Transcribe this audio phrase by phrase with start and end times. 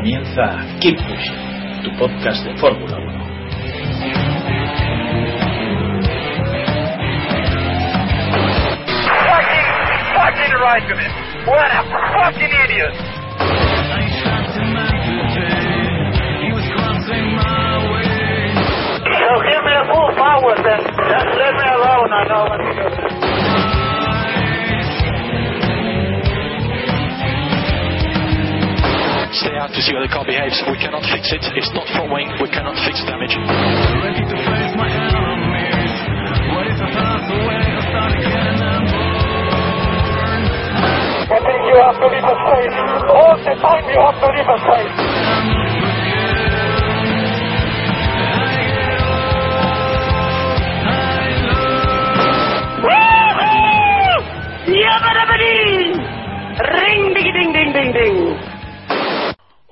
[0.00, 3.20] Comienza Keep Pushing, tu podcast de Fórmula 1.
[9.28, 9.66] Fucking,
[10.16, 11.04] fucking right me.
[11.44, 11.84] What a
[12.16, 12.96] fucking idiot.
[19.20, 20.80] So give me a full power then.
[20.80, 22.72] Just let me alone, I know what to
[23.04, 23.09] do.
[29.70, 30.58] Stay out to see how the car behaves.
[30.66, 31.46] We cannot fix it.
[31.54, 32.26] It's not front wing.
[32.42, 33.30] We cannot fix the damage.
[33.30, 33.44] I
[41.38, 42.74] think you have to leave a space.
[43.14, 44.98] All the time you have to leave a space.
[56.60, 57.79] Ring ding ding ding ding ding.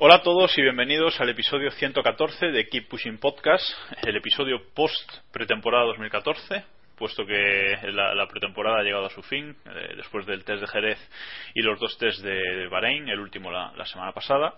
[0.01, 3.69] Hola a todos y bienvenidos al episodio 114 de Keep Pushing Podcast,
[4.07, 6.63] el episodio post pretemporada 2014,
[6.97, 11.11] puesto que la, pretemporada ha llegado a su fin, eh, después del test de Jerez
[11.53, 14.55] y los dos test de, Bahrein, el último la, la semana pasada.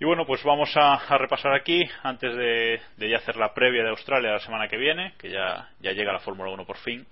[0.00, 3.90] Y bueno, pues vamos a, repasar aquí, antes de, de ya hacer la previa de
[3.90, 7.06] Australia la semana que viene, que ya, ya llega la Fórmula 1 por fin.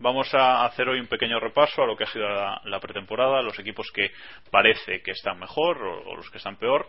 [0.00, 3.42] Vamos a hacer hoy un pequeño repaso a lo que ha sido la, la pretemporada,
[3.42, 4.12] los equipos que
[4.50, 6.88] parece que están mejor o, o los que están peor.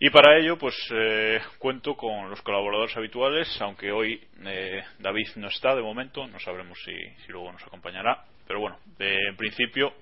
[0.00, 5.46] Y para ello, pues eh, cuento con los colaboradores habituales, aunque hoy eh, David no
[5.48, 6.92] está de momento, no sabremos si,
[7.24, 8.24] si luego nos acompañará.
[8.46, 9.92] Pero bueno, de- en principio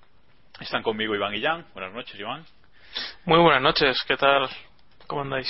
[0.58, 1.66] están conmigo Iván y Jan.
[1.74, 2.44] Buenas noches, Iván.
[3.26, 4.48] Muy buenas noches, ¿qué tal?
[5.06, 5.48] ¿Cómo andáis?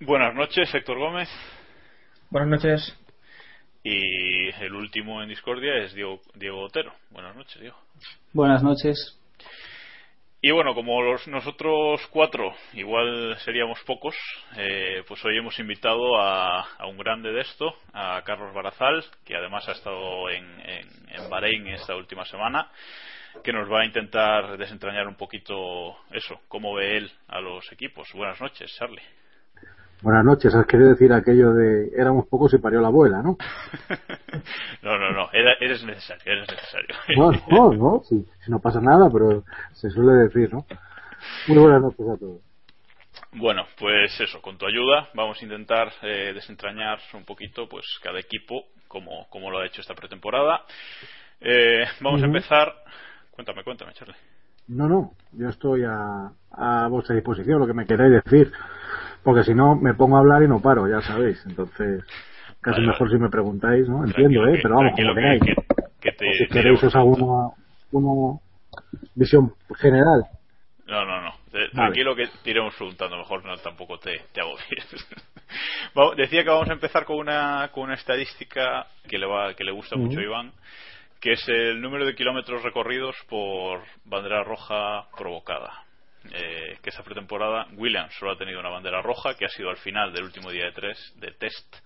[0.00, 1.28] Buenas noches, Héctor Gómez.
[2.30, 2.98] Buenas noches.
[3.90, 6.92] Y el último en discordia es Diego, Diego Otero.
[7.08, 7.78] Buenas noches, Diego.
[8.34, 9.18] Buenas noches.
[10.42, 14.14] Y bueno, como los, nosotros cuatro igual seríamos pocos,
[14.58, 19.34] eh, pues hoy hemos invitado a, a un grande de esto, a Carlos Barazal, que
[19.34, 22.70] además ha estado en, en, en Bahrein esta última semana,
[23.42, 28.12] que nos va a intentar desentrañar un poquito eso, cómo ve él a los equipos.
[28.12, 29.17] Buenas noches, Charlie.
[30.00, 33.36] Buenas noches, has querido decir aquello de éramos pocos y parió la abuela, ¿no?
[34.82, 36.94] no, no, no, era- eres necesario, eres necesario.
[37.16, 39.42] No, no, no, si, si no pasa nada, pero
[39.72, 40.64] se suele decir, ¿no?
[41.48, 42.40] Muy buenas noches a todos.
[43.32, 48.20] Bueno, pues eso, con tu ayuda vamos a intentar eh, desentrañar un poquito pues cada
[48.20, 50.62] equipo como, como lo ha hecho esta pretemporada.
[51.40, 52.72] Eh, vamos a empezar.
[53.32, 54.14] Cuéntame, cuéntame, Charlie.
[54.68, 58.52] No, no, yo estoy a, a vuestra disposición, lo que me queráis decir,
[59.28, 62.02] porque si no me pongo a hablar y no paro, ya sabéis, entonces
[62.62, 63.18] casi Vale, mejor vale.
[63.18, 64.02] si me preguntáis, ¿no?
[64.02, 64.60] Entiendo, Tranquilo ¿eh?
[64.62, 65.54] Pero vamos, como que- que-
[66.00, 67.54] que te- si queréis os hago una,
[67.92, 68.38] una
[69.14, 70.22] visión general.
[70.86, 71.34] No, no, no.
[71.52, 71.68] Vale.
[71.72, 75.06] Tranquilo que te iremos preguntando, mejor no tampoco te, te agobies.
[76.16, 79.72] Decía que vamos a empezar con una, con una estadística que le, va, que le
[79.72, 80.52] gusta mucho a Iván,
[81.20, 85.84] que es el número de kilómetros recorridos por bandera roja provocada.
[86.32, 89.78] Eh, que esta pretemporada Williams solo ha tenido una bandera roja, que ha sido al
[89.78, 91.76] final del último día de, tres, de test.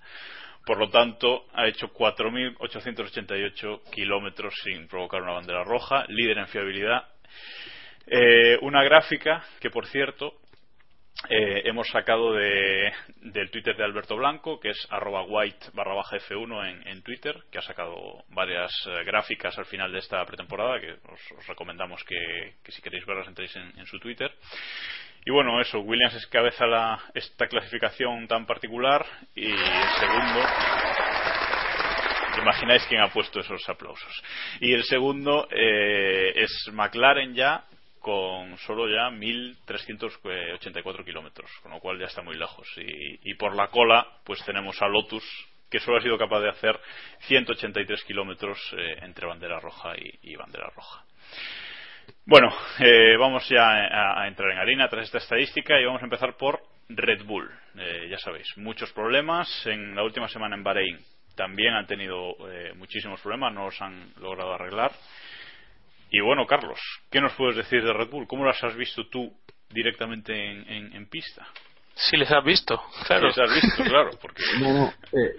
[0.67, 7.09] Por lo tanto, ha hecho 4.888 kilómetros sin provocar una bandera roja, líder en fiabilidad
[8.07, 10.35] eh, una gráfica que, por cierto,
[11.29, 16.17] eh, hemos sacado de, del Twitter de Alberto Blanco, que es arroba white barra baja
[16.19, 20.93] F1 en, Twitter, que ha sacado varias eh, gráficas al final de esta pretemporada, que
[20.93, 24.33] os, os recomendamos que, si queréis verlas entréis en, en su Twitter.
[25.25, 30.41] Y bueno, eso, Williams encabeza la, esta clasificación tan particular y el segundo
[32.43, 34.23] imagináis quién ha puesto esos aplausos.
[34.61, 37.65] Y el segundo eh, es McLaren ya
[38.03, 42.69] con solo ya 1.384 kilómetros, con lo cual ya está muy lejos.
[42.77, 45.25] Y, por la cola, pues tenemos a Lotus,
[45.71, 46.79] que solo ha sido capaz de hacer
[47.21, 51.05] 183 kilómetros eh, entre bandera roja y, bandera roja.
[52.27, 56.07] Bueno, eh, vamos ya a, a entrar en harina tras esta estadística y vamos a
[56.07, 56.61] empezar por
[56.97, 57.51] Red Bull.
[57.77, 59.49] Eh, ya sabéis, muchos problemas.
[59.67, 60.99] En la última semana en Bahrein
[61.35, 64.93] también han tenido eh, muchísimos problemas, no los han logrado arreglar.
[66.13, 66.79] Y bueno, Carlos,
[67.11, 68.27] ¿qué nos puedes decir de Red Bull?
[68.27, 69.33] ¿Cómo las has visto tú
[69.71, 71.47] directamente en, en, pista?
[71.95, 73.29] Sí, les has visto, claro.
[73.29, 74.11] les has visto, claro.
[74.21, 74.43] Porque...
[74.61, 75.37] No, no, eh,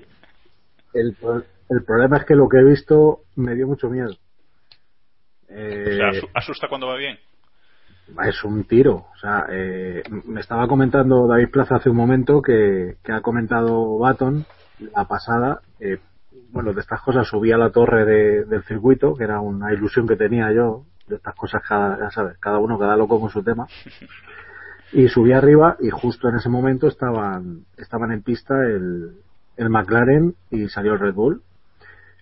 [0.96, 1.16] el,
[1.70, 4.16] el problema es que lo que he visto me dio mucho miedo.
[5.48, 7.20] Eh, ¿Asusta cuando va bien?
[8.26, 9.06] Es un tiro.
[9.14, 14.00] O sea, eh, me estaba comentando David Plaza hace un momento que, que ha comentado
[14.00, 14.44] Baton
[14.80, 15.62] la pasada.
[15.80, 16.00] Eh,
[16.54, 20.08] bueno, de estas cosas subí a la torre de, del circuito, que era una ilusión
[20.08, 20.86] que tenía yo.
[21.08, 23.68] De estas cosas, cada, ya sabes, cada uno, cada loco con su tema.
[24.96, 29.16] Y subí arriba y justo en ese momento estaban, estaban en pista el,
[29.58, 31.42] el McLaren y salió el Red Bull.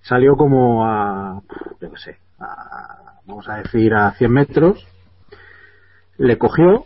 [0.03, 1.41] Salió como a,
[1.81, 4.87] yo qué sé, a, vamos a decir a 100 metros.
[6.17, 6.85] Le cogió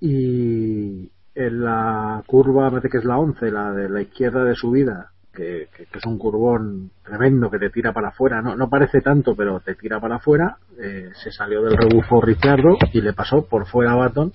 [0.00, 4.56] y en la curva, me parece que es la 11, la de la izquierda de
[4.56, 9.00] subida, que, que, es un curvón tremendo que te tira para afuera, no, no parece
[9.00, 13.46] tanto, pero te tira para afuera, eh, se salió del rebufo Ricardo y le pasó
[13.46, 14.32] por fuera a Baton.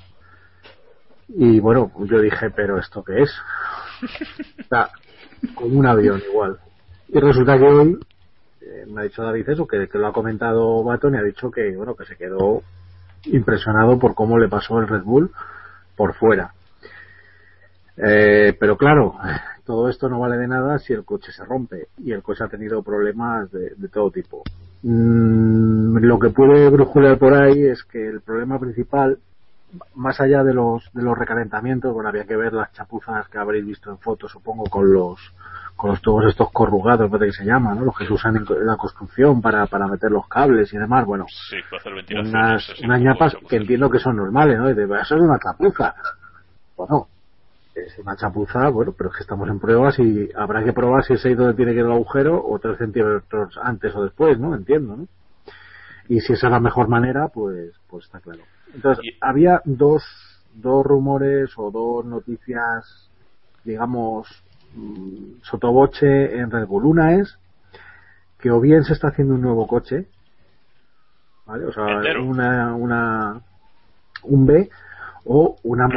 [1.27, 3.31] Y bueno, yo dije, pero ¿esto qué es?
[4.57, 4.89] Está
[5.53, 6.59] como un avión igual.
[7.07, 8.00] Y resulta que hoy
[8.62, 11.51] eh, me ha dicho David eso, que, que, lo ha comentado Baton y ha dicho
[11.51, 12.62] que, bueno, que se quedó
[13.25, 15.31] impresionado por cómo le pasó el Red Bull
[15.95, 16.53] por fuera.
[17.97, 19.15] Eh, pero claro,
[19.65, 22.50] todo esto no vale de nada si el coche se rompe y el coche ha
[22.50, 24.44] tenido problemas de, de todo tipo.
[24.83, 29.18] Mm, lo que puede brujulear por ahí es que el problema principal,
[29.95, 33.65] más allá de los, de los recalentamientos, bueno, había que ver las chapuzas que habréis
[33.65, 35.19] visto en fotos, supongo, con los,
[35.75, 37.86] con los tubos estos corrugados, que se llama, ¿no?
[37.86, 41.25] Los que se usan en, la construcción para, para meter los cables y demás, bueno.
[41.50, 41.57] Sí.
[42.15, 44.69] Unas, unas ñapas que entiendo que son normales, ¿no?
[44.69, 45.95] Y de, eso es una chapuza.
[46.77, 47.07] Bueno,
[47.75, 51.13] es una chapuza, bueno, pero es que estamos en pruebas y habrá que probar si
[51.13, 54.56] es ahí donde tiene que ir el agujero o tres centímetros antes o después, ¿no?
[54.56, 55.07] Entiendo, ¿no?
[56.07, 58.42] Y si esa es la mejor manera, pues, pues está claro.
[58.74, 60.04] Entonces, había dos,
[60.54, 63.10] dos rumores o dos noticias,
[63.63, 64.28] digamos,
[64.75, 66.86] mm, sotoboche en Red Bull.
[66.86, 67.38] Una es
[68.39, 70.07] que o bien se está haciendo un nuevo coche,
[71.45, 71.66] ¿vale?
[71.66, 71.86] O sea,
[72.21, 73.42] una, una,
[74.24, 74.69] un B
[75.25, 75.88] o una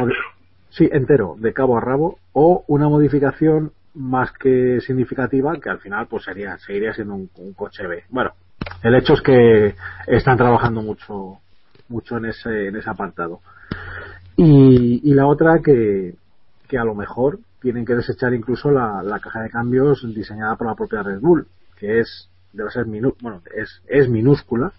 [0.69, 6.07] Sí, entero, de cabo a rabo, o una modificación más que significativa, que al final
[6.07, 8.03] pues sería, seguiría siendo un, coche B.
[8.09, 8.31] Bueno,
[8.83, 9.75] el hecho es que
[10.07, 11.39] están trabajando mucho,
[11.87, 13.39] mucho en ese, en ese apartado.
[14.35, 16.15] Y, y la otra que,
[16.67, 20.67] que a lo mejor tienen que desechar incluso la, la caja de cambios diseñada por
[20.67, 24.71] la propia Red Bull, que es, debe ser bueno, es, es minúscula,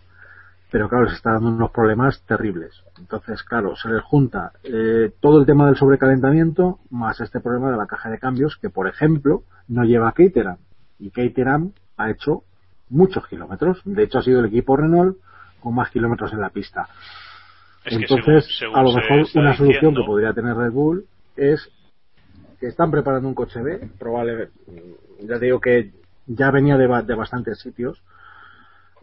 [0.70, 2.82] pero claro, se está dando unos problemas terribles.
[2.98, 7.76] Entonces, claro, se les junta eh, todo el tema del sobrecalentamiento más este problema de
[7.76, 10.58] la caja de cambios que, por ejemplo, no lleva Caterham.
[10.98, 12.44] Y Caterham ha hecho
[12.88, 13.80] muchos kilómetros.
[13.84, 15.16] De hecho, ha sido el equipo Renault
[15.60, 16.88] con más kilómetros en la pista.
[17.84, 21.04] Entonces, a lo mejor una solución que podría tener Red Bull
[21.36, 21.68] es
[22.60, 24.52] que están preparando un coche B, probablemente,
[25.22, 25.92] ya digo que
[26.26, 28.02] ya venía de, de bastantes sitios,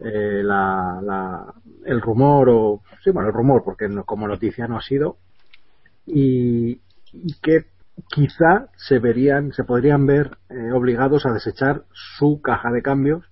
[0.00, 1.54] eh, la, la,
[1.84, 5.16] el rumor o sí bueno el rumor porque no, como noticia no ha sido.
[6.06, 6.80] Y,
[7.42, 7.64] que
[8.08, 13.24] quizá se verían se podrían ver eh, obligados a desechar su caja de cambios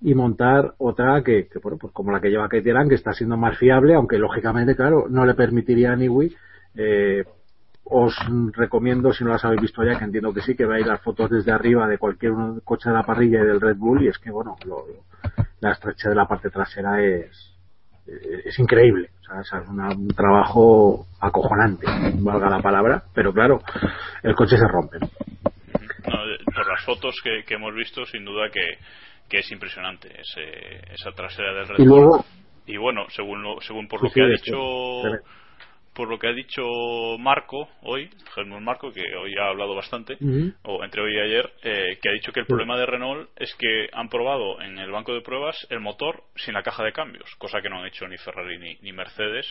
[0.00, 3.36] y montar otra que, que bueno pues como la que lleva Keteran que está siendo
[3.36, 6.34] más fiable aunque lógicamente claro no le permitiría a Niwi
[6.76, 7.24] eh,
[7.84, 8.14] os
[8.52, 11.30] recomiendo, si no las habéis visto ya, que entiendo que sí, que veáis las fotos
[11.30, 12.32] desde arriba de cualquier
[12.64, 14.86] coche de la parrilla y del Red Bull, y es que, bueno, lo,
[15.64, 17.56] la estrechez de la parte trasera es,
[18.44, 19.10] es increíble.
[19.20, 21.86] O sea, es un trabajo acojonante,
[22.18, 23.60] valga la palabra, pero claro,
[24.22, 24.98] el coche se rompe.
[24.98, 28.78] por las fotos que, hemos visto, sin duda que,
[29.28, 32.20] que es impresionante ese, esa trasera del Red Bull.
[32.66, 34.54] Y, bueno, según, según por lo que ha dicho
[35.94, 36.62] por lo que ha dicho
[37.18, 40.16] Marco hoy, Germán Marco, que hoy ha hablado bastante,
[40.62, 43.54] o entre hoy y ayer, eh, que ha dicho que el problema de Renault es
[43.54, 47.32] que han probado en el banco de pruebas el motor sin la caja de cambios,
[47.38, 49.46] cosa que no han hecho ni Ferrari ni, Mercedes,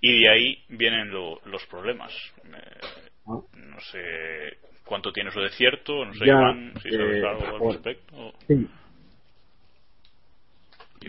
[0.00, 2.12] y de ahí vienen los problemas.
[2.44, 2.80] Eh,
[3.26, 3.40] ah.
[3.54, 8.34] No sé cuánto tiene eso de cierto, no sé, si sabes eh, algo al respecto.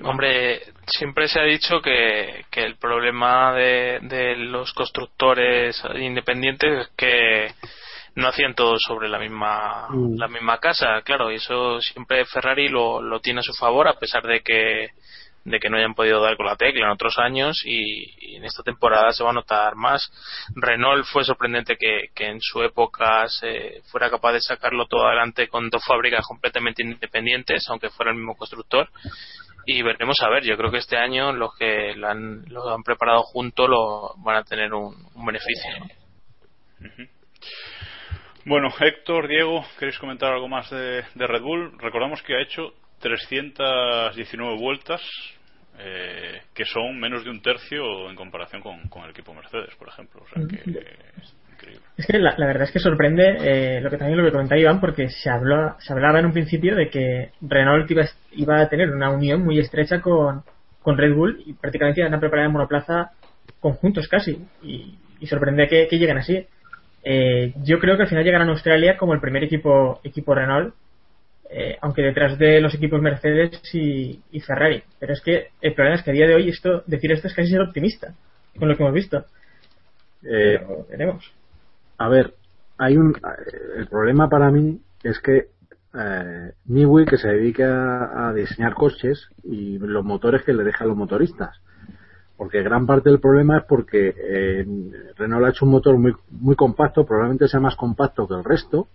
[0.03, 6.87] Hombre, siempre se ha dicho que, que el problema de, de, los constructores independientes es
[6.95, 7.51] que
[8.15, 10.17] no hacían todo sobre la misma mm.
[10.17, 13.99] la misma casa, claro, y eso siempre Ferrari lo, lo tiene a su favor a
[13.99, 14.89] pesar de que
[15.47, 18.63] de que no hayan podido dar con la tecla en otros años y, en esta
[18.63, 20.11] temporada se va a notar más.
[20.55, 25.47] Renault fue sorprendente que, que, en su época se fuera capaz de sacarlo todo adelante
[25.47, 28.89] con dos fábricas completamente independientes, aunque fuera el mismo constructor
[29.67, 30.43] y veremos a ver.
[30.43, 34.37] Yo creo que este año los que lo han, lo han preparado juntos lo van
[34.37, 34.95] a tener un,
[35.25, 35.71] beneficio.
[38.45, 41.77] Bueno, Héctor, Diego, ¿queréis comentar algo más de, Red Bull?
[41.79, 45.01] Recordamos que ha hecho 319 vueltas,
[45.77, 50.21] eh, que son menos de un tercio en comparación con, el equipo Mercedes, por ejemplo.
[50.23, 50.63] O sea que,
[51.97, 54.79] es que la, verdad es que sorprende eh, lo que también lo que comentaba Iván,
[54.79, 58.91] porque se, habló, se hablaba en un principio de que Renault iba, iba a tener
[58.91, 60.43] una unión muy estrecha con,
[60.81, 63.11] con Red Bull y prácticamente iban a preparar en monoplaza
[63.59, 64.45] conjuntos casi.
[64.61, 66.45] Y, sorprende que, lleguen así.
[67.03, 70.75] Eh, yo creo que al final llegarán a Australia como el primer equipo, equipo Renault,
[71.49, 74.83] eh, aunque detrás de los equipos Mercedes y, Ferrari.
[74.99, 77.33] Pero es que el problema es que a día de hoy esto decir esto es
[77.33, 78.13] casi ser optimista
[78.59, 79.25] con lo que hemos visto.
[80.23, 80.59] Eh,
[80.89, 81.33] veremos.
[81.97, 82.35] A ver,
[82.77, 83.15] hay un.
[83.75, 85.49] El problema para mí es que
[85.93, 90.87] eh, Niwi que se dedica a diseñar coches y los motores que le deja a
[90.87, 91.59] los motoristas.
[92.35, 94.65] Porque gran parte del problema es porque eh,
[95.15, 98.89] Renault ha hecho un motor muy, muy compacto, probablemente sea más compacto que el resto,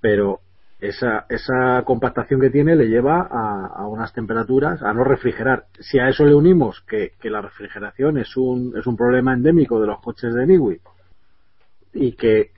[0.00, 0.38] pero
[0.78, 5.64] esa, esa compactación que tiene le lleva a, unas temperaturas a no refrigerar.
[5.80, 9.80] Si a eso le unimos que, que la refrigeración es un, es un problema endémico
[9.80, 10.80] de los coches de Niwi
[11.96, 12.50] y que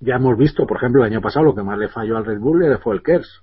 [0.00, 2.38] ya hemos visto, por ejemplo, el año pasado lo que más le falló al Red
[2.38, 3.42] Bull fue el KERS.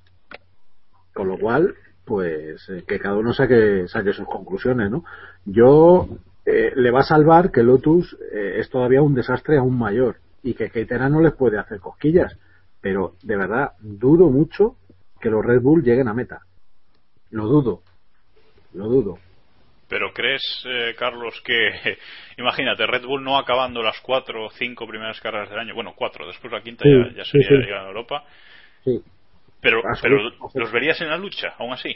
[1.13, 5.03] Con lo cual, pues eh, que cada uno saque, saque sus conclusiones, ¿no?
[5.45, 6.07] Yo
[6.45, 10.53] eh, le va a salvar que Lotus eh, es todavía un desastre aún mayor y
[10.53, 12.37] que Keitera no les puede hacer cosquillas,
[12.79, 14.75] pero de verdad dudo mucho
[15.19, 16.41] que los Red Bull lleguen a meta.
[17.29, 17.81] Lo dudo,
[18.73, 19.17] lo dudo.
[19.91, 21.97] Pero crees, eh, Carlos, que
[22.37, 26.25] imagínate, Red Bull no acabando las cuatro o cinco primeras carreras del año, bueno, cuatro,
[26.25, 28.23] después la quinta ya, sería llegar a Europa.
[28.85, 29.01] Sí.
[29.59, 30.17] Pero, pero
[30.55, 31.93] ¿los verías en la lucha, aún así?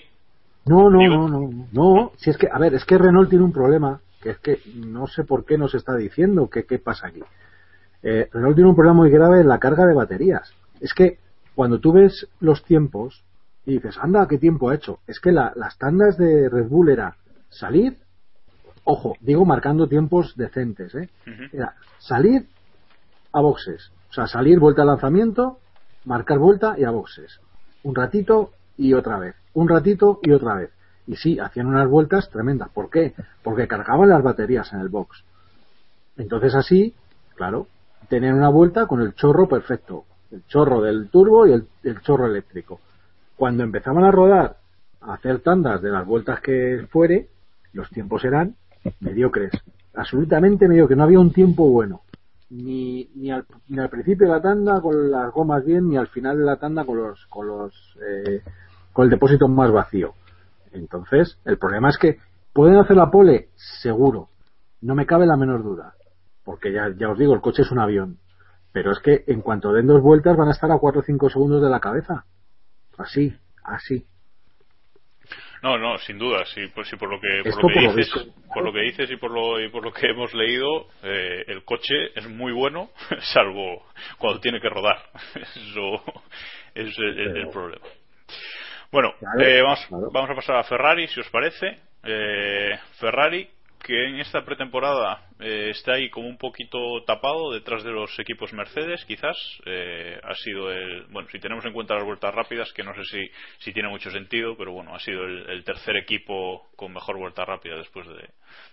[0.66, 2.12] No, no, no, no, no.
[2.18, 5.08] Si es que, a ver, es que Renault tiene un problema, que es que no
[5.08, 7.24] sé por qué nos está diciendo que qué pasa aquí.
[8.04, 10.54] Eh, Renault tiene un problema muy grave en la carga de baterías.
[10.82, 11.18] Es que
[11.56, 13.24] cuando tú ves los tiempos
[13.66, 15.00] y dices, anda, ¿qué tiempo ha hecho?
[15.08, 17.16] Es que las tandas de Red Bull era
[17.56, 17.98] salir,
[18.84, 21.10] ojo, digo marcando tiempos decentes, ¿eh?
[22.00, 22.48] salir
[23.32, 25.60] a boxes, o sea, salir vuelta al lanzamiento,
[26.06, 27.40] marcar vuelta y a boxes.
[27.84, 30.72] Un ratito y otra vez, un ratito y otra vez.
[31.08, 32.70] Y sí, hacían unas vueltas tremendas.
[32.70, 33.14] ¿Por qué?
[33.44, 35.24] Porque cargaban las baterías en el box.
[36.18, 36.96] Entonces así,
[37.36, 37.68] claro,
[38.10, 40.06] tenían una vuelta con el chorro perfecto.
[40.32, 42.80] El chorro del turbo y el, el chorro eléctrico.
[43.36, 44.58] Cuando empezaban a rodar,
[45.02, 47.30] a hacer tandas de las vueltas que fuere,
[47.76, 48.56] los tiempos eran
[49.02, 49.52] mediocres,
[49.94, 52.02] absolutamente mediocres, no había un tiempo bueno.
[52.50, 56.08] Ni, ni, al, ni al principio de la tanda con las gomas bien, ni al
[56.08, 58.42] final de la tanda con los, con los, eh,
[58.94, 60.14] con el depósito más vacío.
[60.72, 62.20] Entonces, el problema es que
[62.54, 63.50] pueden hacer la pole,
[63.82, 64.30] seguro,
[64.82, 65.96] no me cabe la menor duda,
[66.44, 68.20] porque ya, ya os digo, el coche es un avión,
[68.72, 71.30] pero es que en cuanto den dos vueltas van a estar a 4 o 5
[71.30, 72.26] segundos de la cabeza.
[72.98, 74.06] Así, así.
[75.62, 78.64] No, no, sin duda, sí, pues, sí por lo que por lo que dices, por
[78.64, 81.94] lo que dices y por lo y por lo que hemos leído, eh, el coche
[82.16, 82.90] es muy bueno,
[83.34, 83.86] salvo
[84.18, 84.98] cuando tiene que rodar.
[85.36, 86.04] Eso
[86.74, 87.86] es el, problema.
[88.92, 91.80] Bueno, eh, vamos, vamos a pasar a Ferrari, si os parece.
[92.04, 93.50] Eh, Ferrari
[93.86, 98.52] que en esta pretemporada eh, está ahí como un poquito tapado detrás de los equipos
[98.52, 99.38] Mercedes, quizás.
[99.64, 101.04] Eh, ha sido el.
[101.10, 104.10] Bueno, si tenemos en cuenta las vueltas rápidas, que no sé si, si tiene mucho
[104.10, 108.28] sentido, pero bueno, ha sido el, tercer equipo con mejor vuelta rápida después de,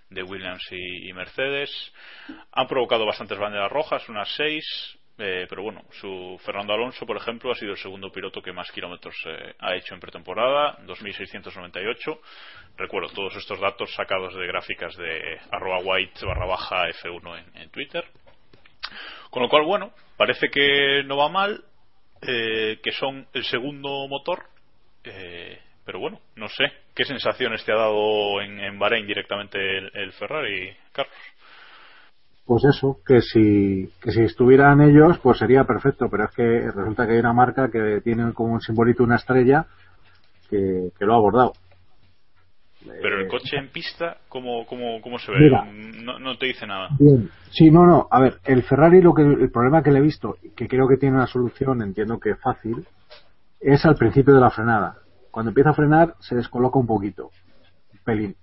[0.09, 1.71] de Williams y, y, Mercedes.
[2.53, 4.65] Han provocado bastantes banderas rojas, unas seis.
[5.25, 8.73] Eh, pero bueno, su Fernando Alonso, por ejemplo, ha sido el segundo piloto que más
[8.73, 12.19] kilómetros eh, ha hecho en pretemporada, 2.698.
[12.77, 18.05] Recuerdo todos estos datos sacados de gráficas de arroba white barra baja F1 en, Twitter.
[19.31, 21.63] Con lo cual, bueno, parece que no va mal,
[22.27, 24.47] eh, que son el segundo motor,
[25.85, 26.65] pero bueno, no sé
[26.97, 31.15] qué sensaciones te ha dado en, en Bahrein directamente el Ferrari, Carlos
[32.45, 37.07] pues eso, que si, que si estuvieran ellos, pues sería perfecto, pero es que resulta
[37.07, 39.67] que hay una marca que tiene como un simbolito una estrella
[40.51, 41.53] que, lo ha abordado.
[42.85, 45.51] Pero el eh, coche en pista, ¿cómo, cómo, cómo se ve?
[46.03, 46.89] no, no, te dice nada.
[46.99, 47.31] Bien.
[47.51, 48.09] Sí, no, no.
[48.11, 50.97] A ver, el Ferrari, lo que, el problema que le he visto, que creo que
[50.97, 52.85] tiene una solución, entiendo que fácil,
[53.61, 54.97] es al principio de la frenada.
[55.31, 57.31] Cuando empieza a frenar, se descoloca un poquito.
[57.93, 58.37] Un pelín.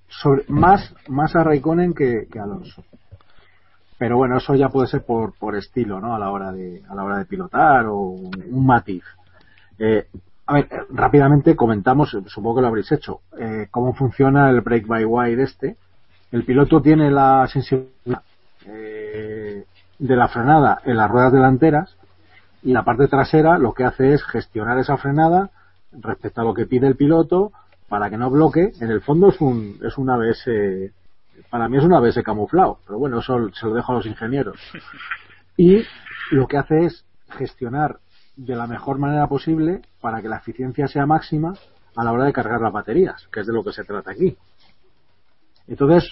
[0.48, 2.86] más, más a Raikkonen que, que a Alonso
[4.00, 6.96] pero bueno eso ya puede ser por, por estilo no a la hora de a
[6.96, 9.03] la hora de pilotar o un, matiz
[9.77, 10.08] eh,
[10.50, 15.06] a ver, rápidamente comentamos, supongo que lo habréis hecho, eh, cómo funciona el break by
[15.06, 15.77] wire este.
[16.32, 18.24] El piloto tiene la sensibilidad
[18.65, 19.63] eh,
[20.00, 21.96] de la frenada en las ruedas delanteras
[22.63, 25.51] y la parte trasera lo que hace es gestionar esa frenada
[25.91, 27.51] respecto a lo que pide el piloto
[27.88, 28.72] para que no bloque.
[28.82, 30.50] En el fondo es un, es un ABS,
[31.50, 34.60] para mí es un ABS camuflado, pero bueno, eso se lo dejo a los ingenieros.
[35.58, 35.84] Y
[36.31, 38.00] lo que hace es gestionar
[38.36, 41.53] de la mejor manera posible para que la eficiencia sea máxima
[41.96, 44.38] a la hora de cargar las baterías, que es de lo que se trata aquí.
[45.67, 46.10] Entonces,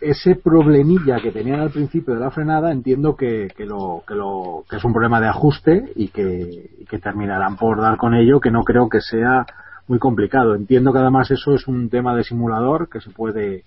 [0.00, 4.64] ese problemilla que tenían al principio de la frenada entiendo que, que, lo, que, lo,
[4.68, 8.40] que es un problema de ajuste y que, y que terminarán por dar con ello,
[8.40, 9.46] que no creo que sea
[9.86, 10.54] muy complicado.
[10.54, 13.64] Entiendo que además eso es un tema de simulador que se puede,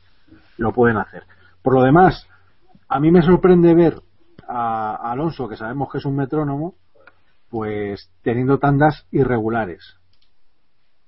[0.58, 1.24] lo pueden hacer.
[1.62, 2.28] Por lo demás,
[2.88, 4.02] a mí me sorprende ver
[4.48, 6.76] a, Alonso, que sabemos que es un metrónomo,
[7.50, 9.98] pues teniendo tandas irregulares.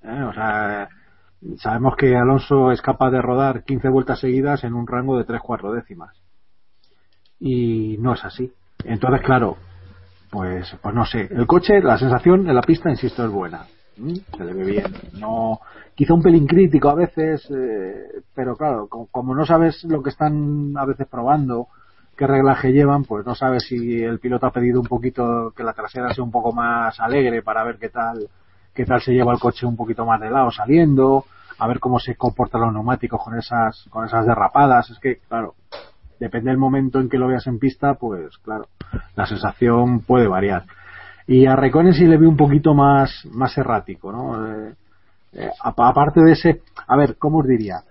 [0.02, 0.24] ¿Eh?
[0.24, 0.90] O sea,
[1.58, 5.74] sabemos que Alonso es capaz de rodar 15 vueltas seguidas en un rango de 3-4
[5.74, 6.16] décimas.
[7.40, 8.52] Y no es así.
[8.84, 9.58] Entonces, claro,
[10.30, 11.28] pues, pues no sé.
[11.32, 13.66] El coche, la sensación en la pista, insisto, es buena.
[14.00, 14.16] ¿Mm?
[14.38, 14.94] Se le ve bien.
[15.20, 15.60] No,
[15.94, 20.10] quizá un pelín crítico a veces, eh, pero claro, como, como, no sabes lo que
[20.10, 21.68] están a veces probando,
[22.16, 25.74] qué reglaje llevan, pues no sabes si el piloto ha pedido un poquito que la
[25.74, 28.28] trasera sea un poco más alegre para ver qué tal
[28.74, 31.26] qué tal se lleva el coche un poquito más de lado saliendo,
[31.58, 35.56] a ver cómo se comportan los neumáticos con esas con esas derrapadas, es que claro,
[36.20, 38.68] depende del momento en que lo veas en pista, pues claro,
[39.16, 40.66] la sensación puede variar.
[41.30, 44.48] Y a Raikkonen sí le vi un poquito más más errático, ¿no?
[44.48, 44.74] Eh,
[45.34, 47.84] eh, aparte de ese, a ver, ¿cómo os diría?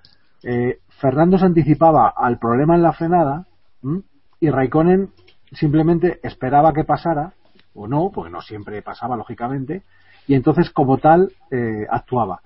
[0.43, 3.47] Eh, Fernando se anticipaba al problema en la frenada
[3.85, 4.03] ¿m?
[4.41, 5.11] y Raikkonen
[5.53, 7.33] simplemente esperaba que pasara,
[7.77, 9.85] o no, porque no siempre pasaba, lógicamente,
[10.27, 12.41] y entonces como tal eh, actuaba.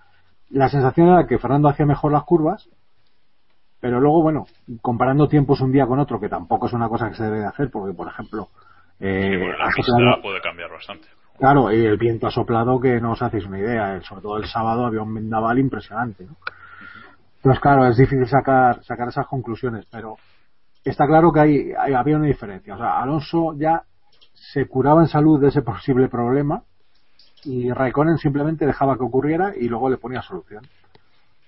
[0.51, 2.69] La sensación era que Fernando hacía mejor las curvas,
[3.81, 4.45] pero luego, bueno,
[4.83, 7.47] comparando tiempos un día con otro, que tampoco es una cosa que se debe de
[7.47, 8.51] hacer, porque, por ejemplo,
[9.03, 11.09] eh, sí, bueno, la pista puede cambiar bastante.
[11.37, 14.47] Claro, y el viento ha soplado que no os hacéis una idea, sobre todo el
[14.47, 16.25] sábado había un vendaval impresionante.
[16.25, 16.37] ¿no?
[17.39, 20.17] Entonces, claro, es difícil sacar, sacar esas conclusiones, pero
[20.85, 22.75] está claro que hay, hay, había una diferencia.
[22.75, 23.83] O sea, Alonso ya
[24.35, 26.63] se curaba en salud de ese posible problema
[27.45, 30.65] y Raikkonen simplemente dejaba que ocurriera y luego le ponía solución.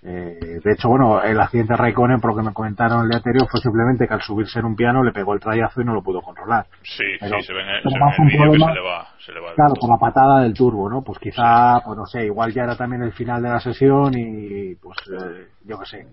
[0.07, 3.17] Eh, de hecho, bueno, el accidente de Raikkonen, por lo que me comentaron el día
[3.17, 5.95] anterior, fue simplemente que al subirse en un piano le pegó el trayazo y no
[5.95, 6.67] lo pudo controlar.
[6.83, 8.87] Sí, pero, sí, se ve en el, se ve en el vídeo que se le
[8.87, 11.03] va, se le va Claro, por la patada del turbo, ¿no?
[11.03, 14.75] Pues quizá, pues no sé, igual ya era también el final de la sesión y,
[14.75, 16.07] pues, eh, yo qué sé.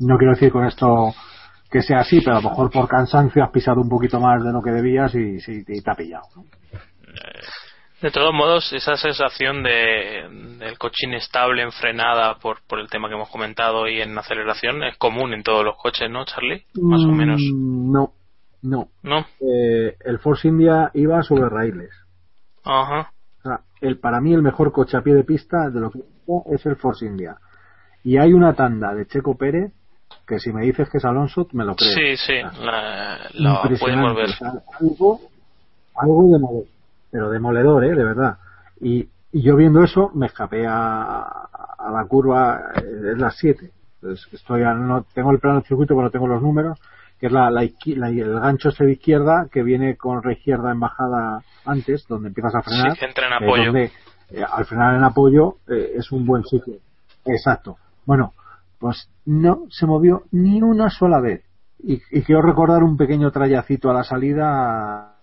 [0.00, 1.12] No quiero decir con esto
[1.70, 4.52] que sea así, pero a lo mejor por cansancio has pisado un poquito más de
[4.52, 6.24] lo que debías y, y, y te ha pillado.
[6.34, 6.44] ¿no?
[8.02, 10.28] De todos modos, esa sensación de
[10.58, 14.82] del coche inestable en frenada por, por el tema que hemos comentado y en aceleración
[14.84, 16.64] es común en todos los coches, ¿no, Charlie?
[16.74, 17.40] Más o menos.
[17.54, 18.12] No,
[18.62, 18.88] no.
[19.02, 19.26] ¿No?
[19.40, 21.90] Eh, el Force India iba sobre raíles.
[22.64, 23.12] Ajá.
[23.38, 26.00] O sea, el, para mí el mejor coche a pie de pista de lo que
[26.52, 27.36] es el Force India.
[28.04, 29.72] Y hay una tanda de Checo Pérez
[30.26, 31.92] que si me dices que es Alonso, me lo creo.
[31.92, 34.28] Sí, sí, o sea, la, la podemos ver.
[34.28, 35.20] O sea, algo,
[35.94, 36.75] algo de mover
[37.16, 37.94] pero demoledor, ¿eh?
[37.94, 38.36] De verdad.
[38.78, 43.70] Y, y yo viendo eso me escapé a, a la curva, eh, es las 7.
[43.94, 46.78] Entonces estoy a, no tengo el plano del circuito, pero no tengo los números,
[47.18, 50.70] que es la, la, la, el gancho este de izquierda que viene con la izquierda
[50.72, 52.98] en bajada antes, donde empiezas a frenar.
[52.98, 53.62] Sí, entra en apoyo.
[53.62, 53.84] Eh, donde,
[54.32, 56.74] eh, al frenar en apoyo eh, es un buen sitio.
[57.24, 57.78] Exacto.
[58.04, 58.34] Bueno,
[58.78, 61.44] pues no se movió ni una sola vez.
[61.78, 65.14] Y, y quiero recordar un pequeño trayacito a la salida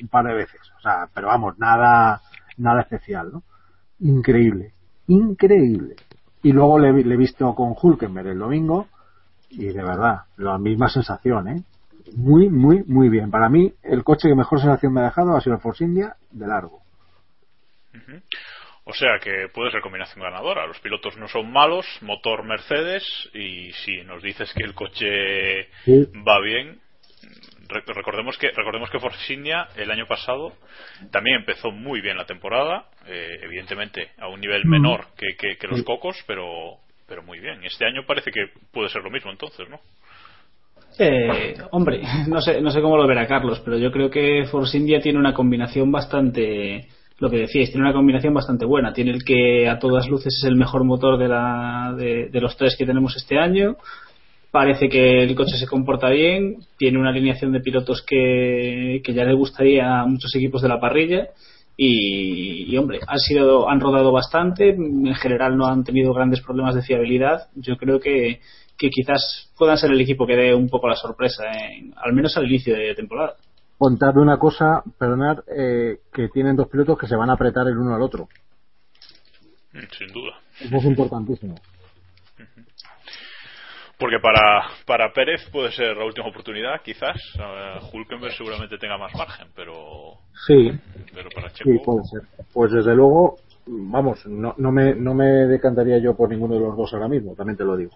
[0.00, 0.60] un par de veces.
[0.78, 2.20] O sea, pero vamos, nada,
[2.56, 3.42] nada especial, ¿no?
[4.00, 4.72] Increíble,
[5.06, 5.96] increíble.
[6.42, 8.88] Y luego le, le he visto con Hulkenberg el domingo
[9.50, 11.62] y de verdad, la misma sensación, ¿eh?
[12.16, 13.30] Muy, muy, muy bien.
[13.30, 16.16] Para mí, el coche que mejor sensación me ha dejado ha sido el Force India
[16.30, 16.80] de largo.
[17.94, 18.22] Uh -huh.
[18.84, 20.66] O sea que puede ser combinación ganadora.
[20.66, 26.10] Los pilotos no son malos, motor Mercedes y si nos dices que el coche sí.
[26.26, 26.80] va bien,
[27.68, 30.52] recordemos que recordemos que Force India el año pasado
[31.10, 35.66] también empezó muy bien la temporada eh, evidentemente a un nivel menor que, que, que,
[35.66, 36.76] los cocos pero
[37.06, 37.64] pero muy bien.
[37.64, 39.80] Este año parece que puede ser lo mismo entonces no
[40.98, 44.76] eh, hombre no sé no sé cómo lo verá Carlos pero yo creo que Force
[44.76, 48.92] India tiene una combinación bastante lo que decíais tiene una combinación bastante buena.
[48.92, 52.56] Tiene el que a todas luces es el mejor motor de la de, de los
[52.56, 53.76] tres que tenemos este año
[54.50, 59.24] parece que el coche se comporta bien, tiene una alineación de pilotos que, que ya
[59.24, 61.28] le gustaría a muchos equipos de la parrilla
[61.76, 66.82] Y, hombre, han sido, han rodado bastante, en general no han tenido grandes problemas de
[66.82, 67.48] fiabilidad.
[67.54, 68.40] Yo creo que,
[68.76, 71.44] que quizás puedan ser el equipo que dé un poco la sorpresa,
[71.96, 73.34] al menos al inicio de temporada.
[73.76, 77.78] Contadme una cosa, perdonad, eh, que tienen dos pilotos que se van a apretar el
[77.78, 78.28] uno al otro.
[79.96, 80.40] Sin duda.
[80.60, 81.54] Eso es importantísimo.
[83.98, 87.16] Porque para, para Pérez puede ser la última oportunidad, quizás.
[87.36, 90.14] Uh, Hulkenberg seguramente tenga más margen, pero.
[90.46, 90.70] Sí.
[91.12, 91.70] Pero para Checo.
[91.70, 92.20] Sí, puede ser.
[92.52, 96.76] Pues desde luego, vamos, no, no, me, no me decantaría yo por ninguno de los
[96.76, 97.92] dos ahora mismo, también te lo digo.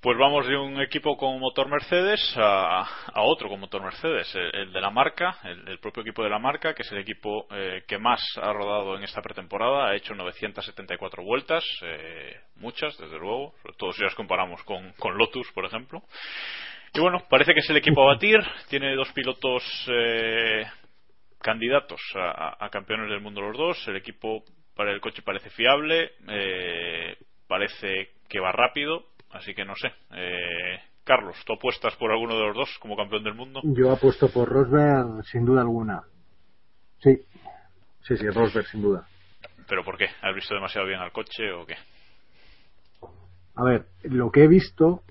[0.00, 4.70] Pues vamos de un equipo con motor Mercedes a, a otro con motor Mercedes, el,
[4.70, 7.96] de la marca, el, propio equipo de la marca, que es el equipo eh, que
[7.96, 13.74] más ha rodado en esta pretemporada, ha hecho 974 vueltas, eh, muchas, desde luego, sobre
[13.78, 16.02] todo si las comparamos con, con, Lotus, por ejemplo.
[16.92, 20.66] Y bueno, parece que es el equipo a batir, tiene dos pilotos eh,
[21.40, 26.12] candidatos a, a, campeones del mundo los dos, el equipo para el coche parece fiable,
[26.28, 27.16] eh,
[27.48, 29.06] parece que va rápido,
[29.36, 29.88] Así que no sé.
[30.12, 33.60] Eh, Carlos, ¿tú apuestas por alguno de los dos como campeón del mundo?
[33.64, 36.02] Yo apuesto por Rosberg sin duda alguna.
[36.98, 37.20] Sí,
[38.02, 39.06] sí, sí, Rosberg sin duda.
[39.68, 40.06] ¿Pero por qué?
[40.22, 41.74] ¿Has visto demasiado bien al coche o qué?
[43.56, 45.02] A ver, lo que he visto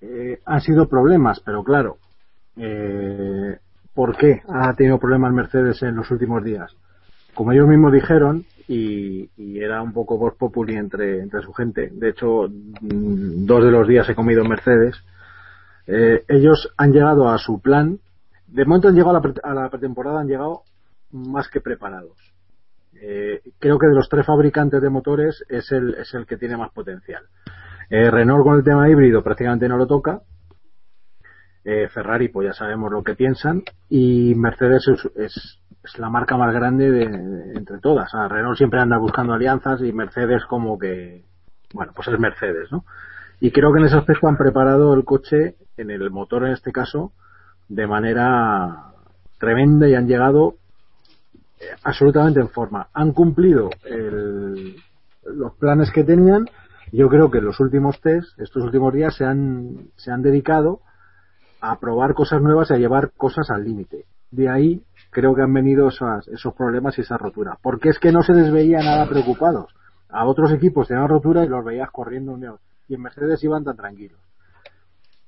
[0.00, 1.98] eh, han sido problemas, pero claro,
[2.56, 3.58] eh,
[3.94, 6.74] ¿por qué ha tenido problemas Mercedes en los últimos días?
[7.36, 9.28] Como ellos mismos dijeron, y,
[9.60, 11.90] era un poco voz populi entre, entre su gente.
[11.92, 14.96] De hecho, mm, dos de los días he comido en Mercedes.
[15.86, 17.98] Eh, ellos han llegado a su plan.
[18.46, 20.62] De momento han llegado a la, a la pretemporada, han llegado
[21.12, 22.16] más que preparados.
[22.94, 26.56] Eh, creo que de los tres fabricantes de motores es el, es el que tiene
[26.56, 27.22] más potencial.
[27.90, 30.22] Eh, Renault con el tema híbrido prácticamente no lo toca.
[31.68, 33.64] Eh, Ferrari, pues ya sabemos lo que piensan.
[33.88, 37.02] Y Mercedes es, es, la marca más grande de,
[37.56, 38.08] entre todas.
[38.12, 41.24] Renault siempre anda buscando alianzas y Mercedes como que,
[41.74, 42.84] bueno, pues es Mercedes, ¿no?
[43.40, 46.70] Y creo que en ese aspecto han preparado el coche, en el motor en este
[46.70, 47.10] caso,
[47.68, 48.92] de manera
[49.40, 50.54] tremenda y han llegado
[51.58, 52.90] eh, absolutamente en forma.
[52.94, 54.76] Han cumplido el,
[55.24, 56.46] los planes que tenían.
[56.92, 60.82] Yo creo que los últimos test, estos últimos días, se han, se han dedicado
[61.60, 64.04] a probar cosas nuevas y a llevar cosas al límite.
[64.30, 67.58] De ahí creo que han venido esas, esos problemas y esa rotura.
[67.62, 69.74] Porque es que no se les veía nada preocupados.
[70.08, 72.38] A otros equipos tenían rotura y los veías corriendo
[72.88, 74.20] y en Mercedes iban tan tranquilos.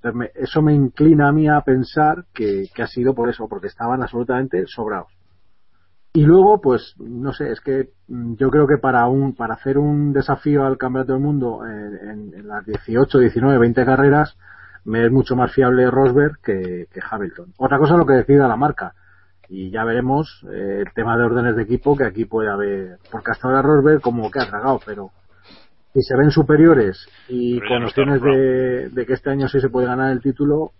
[0.00, 4.02] Entonces eso me inclina a mí a pensar que, ha sido por eso, porque estaban
[4.02, 5.12] absolutamente sobrados.
[6.12, 9.78] Y luego, pues, no sé, es que mm, yo creo que para un para hacer
[9.78, 14.36] un desafío al Campeonato del Mundo en, en las 18, 19, 20 carreras,
[14.88, 17.52] me es mucho más fiable Rosberg que, que Hamilton.
[17.58, 18.94] Otra cosa es lo que decida la marca
[19.48, 23.30] y ya veremos eh, el tema de órdenes de equipo que aquí puede haber porque
[23.30, 25.10] hasta ahora Rosberg como que ha tragado pero
[25.94, 29.86] si se ven superiores y con opciones de, de, que este año sí se puede
[29.86, 30.72] ganar el título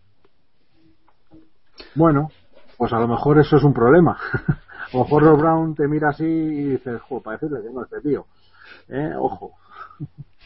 [1.95, 2.31] bueno
[2.77, 4.19] pues a lo mejor eso es un problema
[4.93, 8.03] a lo mejor Rob Brown te mira así y dices jo parece que tengo este
[8.03, 8.27] tío
[8.89, 9.13] ¿Eh?
[9.17, 9.53] ojo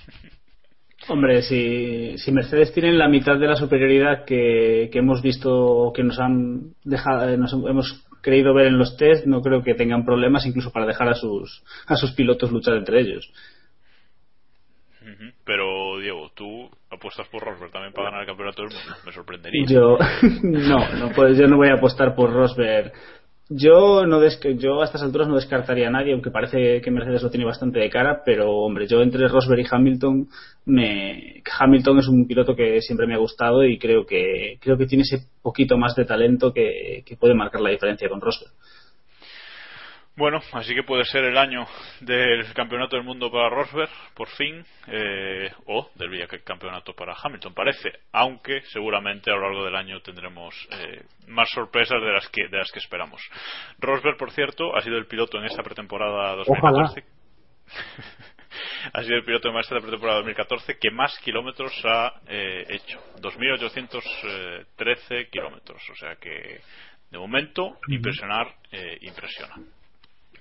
[1.08, 6.04] Hombre, si, si Mercedes tienen la mitad de la superioridad que, que hemos visto, que
[6.04, 10.46] nos han dejado, nos hemos creído ver en los test, no creo que tengan problemas
[10.46, 13.32] incluso para dejar a sus, a sus pilotos luchar entre ellos.
[15.44, 18.94] Pero, Diego, tú apuestas por Rosberg también para ganar el campeonato del mundo.
[19.04, 19.64] Me sorprendería.
[19.66, 19.98] Yo,
[20.42, 22.92] no, no pues yo no voy a apostar por Rosberg
[23.48, 24.20] yo no
[24.58, 27.80] yo a estas alturas no descartaría a nadie, aunque parece que Mercedes lo tiene bastante
[27.80, 30.28] de cara, pero hombre, yo entre Rosberg y Hamilton,
[30.66, 34.86] me, Hamilton es un piloto que siempre me ha gustado y creo que creo que
[34.86, 38.52] tiene ese poquito más de talento que, que puede marcar la diferencia con Rosberg.
[40.22, 41.66] Bueno, así que puede ser el año
[41.98, 47.90] del campeonato del mundo para Rosberg, por fin, eh, o del campeonato para Hamilton, parece,
[48.12, 52.56] aunque seguramente a lo largo del año tendremos eh, más sorpresas de las que de
[52.56, 53.20] las que esperamos.
[53.80, 57.02] Rosberg, por cierto, ha sido el piloto en esta pretemporada 2014.
[58.92, 65.30] ha sido el piloto en esta pretemporada 2014 que más kilómetros ha eh, hecho, 2.813
[65.30, 66.60] kilómetros, o sea que
[67.10, 69.56] de momento impresionar eh, impresiona.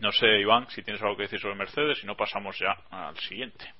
[0.01, 3.15] No sé, Iván, si tienes algo que decir sobre Mercedes, si no pasamos ya al
[3.19, 3.71] siguiente.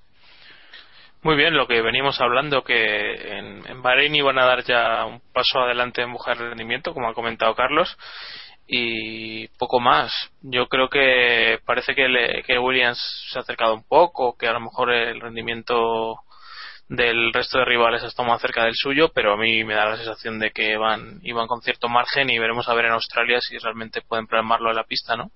[1.24, 5.20] Muy bien, lo que venimos hablando, que en, en Bahrein iban a dar ya un
[5.34, 7.98] paso adelante en buscar rendimiento, como ha comentado Carlos,
[8.68, 10.14] y poco más.
[10.42, 13.00] Yo creo que parece que, le, que Williams
[13.32, 16.20] se ha acercado un poco, que a lo mejor el rendimiento
[16.88, 19.98] del resto de rivales está más cerca del suyo, pero a mí me da la
[19.98, 23.58] sensación de que van, iban con cierto margen y veremos a ver en Australia si
[23.58, 25.32] realmente pueden programarlo en la pista, ¿no?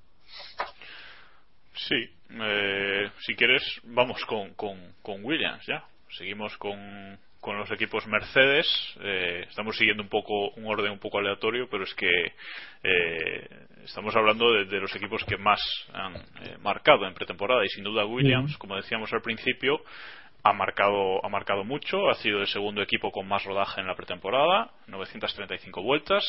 [1.75, 2.09] Sí,
[2.41, 5.83] eh, si quieres, vamos con, con, con Williams ya.
[6.09, 8.65] Seguimos con, con los equipos Mercedes.
[9.01, 12.33] Eh, estamos siguiendo un poco un orden un poco aleatorio, pero es que
[12.83, 13.47] eh,
[13.83, 15.61] estamos hablando de, los equipos que más
[15.93, 19.79] han eh, marcado en pretemporada y sin duda Williams, como decíamos al principio,
[20.45, 22.07] ha marcado ha marcado mucho.
[22.07, 26.23] Ha sido el segundo equipo con más rodaje en la pretemporada, 935 vueltas.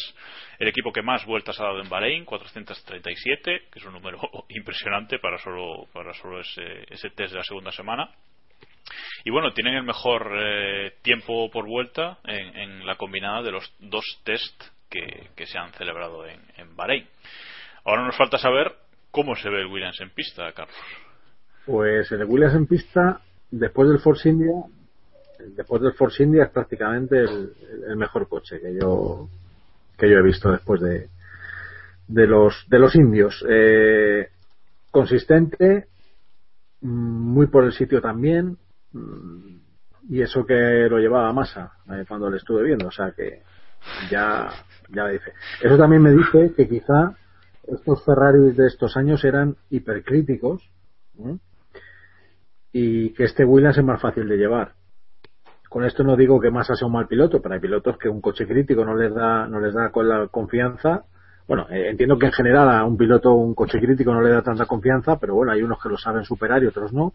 [0.59, 5.19] El equipo que más vueltas ha dado en Bahrein, 437, que es un número impresionante
[5.19, 8.09] para solo para solo ese, ese test de la segunda semana.
[9.25, 14.05] Y bueno, tienen el mejor eh, tiempo por vuelta en, la combinada de los dos
[14.25, 17.07] test que, se han celebrado en, en, Bahrein.
[17.85, 18.73] Ahora nos falta saber
[19.11, 20.77] cómo se ve el Williams en pista, Carlos.
[21.67, 24.55] Pues el Williams en pista, después del Force India,
[25.57, 29.29] después del Force India es prácticamente el, mejor coche que yo
[29.97, 31.09] que yo he visto después de
[32.09, 33.45] de los de los indios.
[33.49, 34.29] Eh,
[34.91, 35.89] consistente,
[36.81, 38.57] muy por el sitio también,
[40.09, 43.43] y eso que lo llevaba a masa eh, cuando le estuve viendo, o sea que
[44.11, 44.49] ya,
[44.89, 45.33] ya dice.
[45.63, 47.15] Eso también me dice que quizá
[47.67, 50.63] estos Ferraris de estos años eran hipercríticos
[52.73, 54.73] y que este Williams es más fácil de llevar.
[55.69, 58.21] Con esto no digo que Massa sea un mal piloto, pero hay pilotos que un
[58.21, 61.05] coche crítico no les da, no les da con la confianza.
[61.49, 64.43] Bueno, eh, entiendo que en general a un piloto un coche crítico no le da
[64.43, 67.13] tanta confianza, pero bueno, hay unos que lo saben superar y otros no.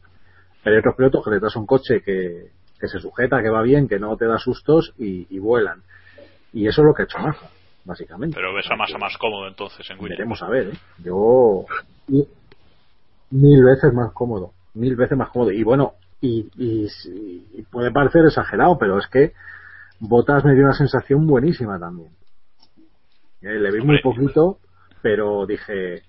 [0.64, 3.88] Pero hay otros pilotos que le das un coche que, se sujeta, que va bien,
[3.88, 5.82] que no te da sustos y, vuelan.
[6.54, 7.50] Y eso es lo que ha hecho Massa,
[7.86, 8.36] básicamente.
[8.36, 10.18] Pero ves a Massa más cómodo entonces en Williams.
[10.18, 10.78] Veremos a ver, ¿eh?
[11.04, 11.66] Yo.
[13.32, 14.52] Mil veces más cómodo.
[14.74, 15.52] Mil veces más cómodo.
[15.52, 16.88] Y bueno, y,
[17.72, 19.34] puede parecer exagerado, pero es que
[20.00, 22.12] Botas me dio una sensación buenísima también.
[23.42, 24.60] Eh, le vi muy poquito,
[25.02, 26.04] pero dije,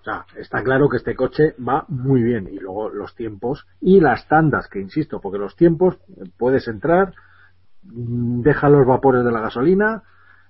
[0.00, 2.48] o sea, está claro que este coche va muy bien.
[2.50, 5.98] Y luego los tiempos y las tandas, que insisto, porque los tiempos
[6.38, 7.12] puedes entrar,
[7.82, 10.02] mm, deja los vapores de la gasolina,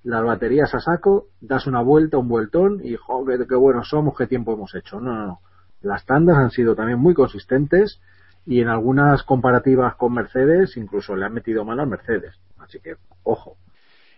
[0.02, 4.26] las baterías a saco, das una vuelta, un vueltón y joder, qué buenos somos, qué
[4.26, 5.00] tiempo hemos hecho.
[5.00, 5.40] No, no, no.
[5.82, 8.00] Las tandas han sido también muy consistentes
[8.46, 12.38] y en algunas comparativas con Mercedes incluso le han metido mal a Mercedes.
[12.58, 13.56] Así que, ojo.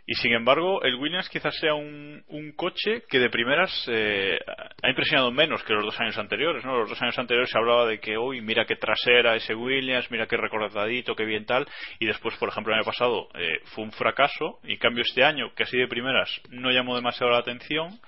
[0.05, 2.23] Y sin embargo, el Williams quizás sea un,
[2.57, 4.39] coche que de primeras eh,
[4.83, 6.65] ha impresionado menos que los dos años anteriores.
[6.65, 6.77] ¿no?
[6.77, 10.27] Los dos años anteriores se hablaba de que, uy, mira qué trasera ese Williams, mira
[10.27, 11.67] qué recordadito, qué bien tal.
[12.01, 14.59] Y después, por ejemplo, el año pasado eh, fue un fracaso.
[14.65, 18.01] Y en cambio, este año, que así de primeras no llamó demasiado la atención,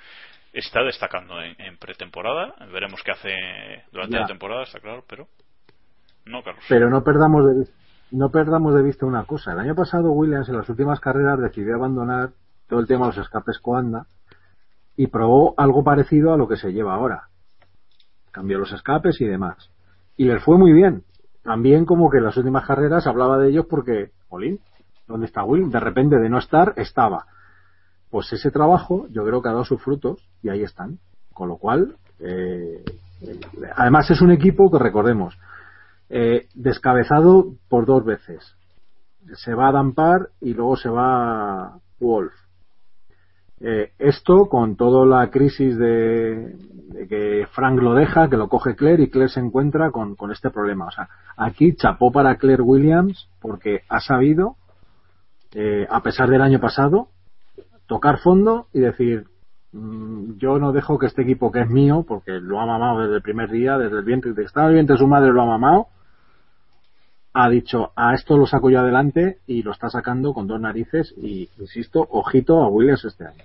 [0.54, 2.54] está destacando en, pretemporada.
[2.72, 5.28] Veremos qué hace durante la temporada, está claro, pero.
[6.24, 6.64] No, Carlos.
[6.68, 9.52] Pero no perdamos de vista no perdamos de vista una cosa.
[9.52, 12.30] El año pasado Williams en las últimas carreras decidió abandonar
[12.68, 14.06] todo el tema de los escapes Coanda
[14.96, 17.28] y probó algo parecido a lo que se lleva ahora.
[18.30, 19.70] Cambió los escapes y demás.
[20.16, 21.02] Y le fue muy bien.
[21.42, 24.60] También como que en las últimas carreras hablaba de ellos porque, Olin,
[25.08, 25.70] ¿dónde está Will?
[25.70, 27.26] De repente de no estar, estaba.
[28.14, 31.00] Pues ese trabajo yo creo que ha dado sus frutos y ahí están.
[31.32, 32.84] Con lo cual, eh,
[33.74, 35.36] además es un equipo que recordemos,
[36.08, 38.54] eh, descabezado por dos veces.
[39.32, 42.32] Se va a Dampar y luego se va Wolf.
[43.58, 46.54] Eh, esto con toda la crisis de,
[47.08, 50.86] que Frank lo deja, que lo coge Claire y Claire se encuentra con, este problema.
[50.86, 54.54] O sea, aquí chapó para Claire Williams porque ha sabido,
[55.52, 57.08] eh, a pesar del año pasado,
[57.86, 59.26] tocar fondo y decir,
[59.72, 63.16] mm, yo no dejo que este equipo que es mío, porque lo ha mamado desde
[63.16, 65.46] el primer día, desde el vientre, desde estaba el vientre de su madre lo ha
[65.46, 65.88] mamado,
[67.36, 71.12] ha dicho, a esto lo saco yo adelante y lo está sacando con dos narices
[71.16, 73.42] y, insisto, ojito a Williams este año.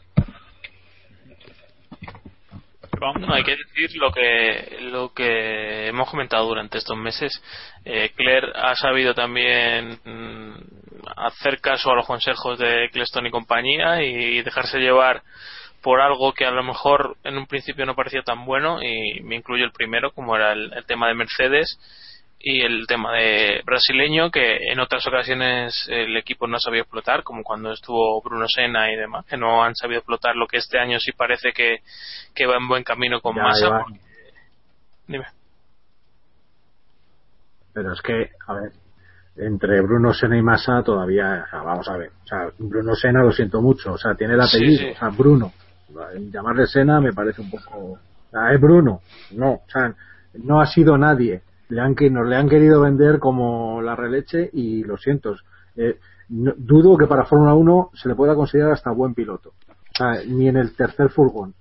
[2.99, 7.31] No, hay que decir lo que lo que hemos comentado durante estos meses.
[7.85, 10.53] Eh, Claire ha sabido también mm,
[11.15, 15.23] hacer caso a los consejos de Cleston y compañía y dejarse llevar
[15.81, 19.37] por algo que a lo mejor en un principio no parecía tan bueno y me
[19.37, 21.79] incluyo el primero como era el tema de Mercedes
[22.41, 27.21] y el tema de brasileño que en otras ocasiones el equipo no ha sabido explotar
[27.23, 30.79] como cuando estuvo Bruno Senna y demás que no han sabido explotar lo que este
[30.79, 33.83] año sí parece que, va en buen camino con Massa
[35.05, 35.25] dime.
[37.73, 38.71] Pero es que a ver
[39.35, 43.61] entre Bruno Senna y Massa todavía vamos a ver o sea Bruno Senna lo siento
[43.61, 45.51] mucho o sea tiene el apellido o sea Bruno.
[46.31, 47.99] Llamarle Senna me parece un poco
[48.49, 49.93] es Bruno no o sea
[50.35, 54.83] no ha sido nadie le han, nos le han querido vender como la releche y
[54.83, 55.35] lo siento.
[55.75, 59.49] Eh, dudo que para Fórmula 1 se le pueda considerar hasta buen piloto.
[59.69, 61.53] O sea, ni en el tercer furgón.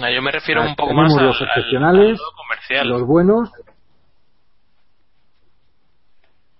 [0.00, 2.20] No, yo me refiero un poco más al, los al- excepcionales,
[2.80, 3.50] al los buenos.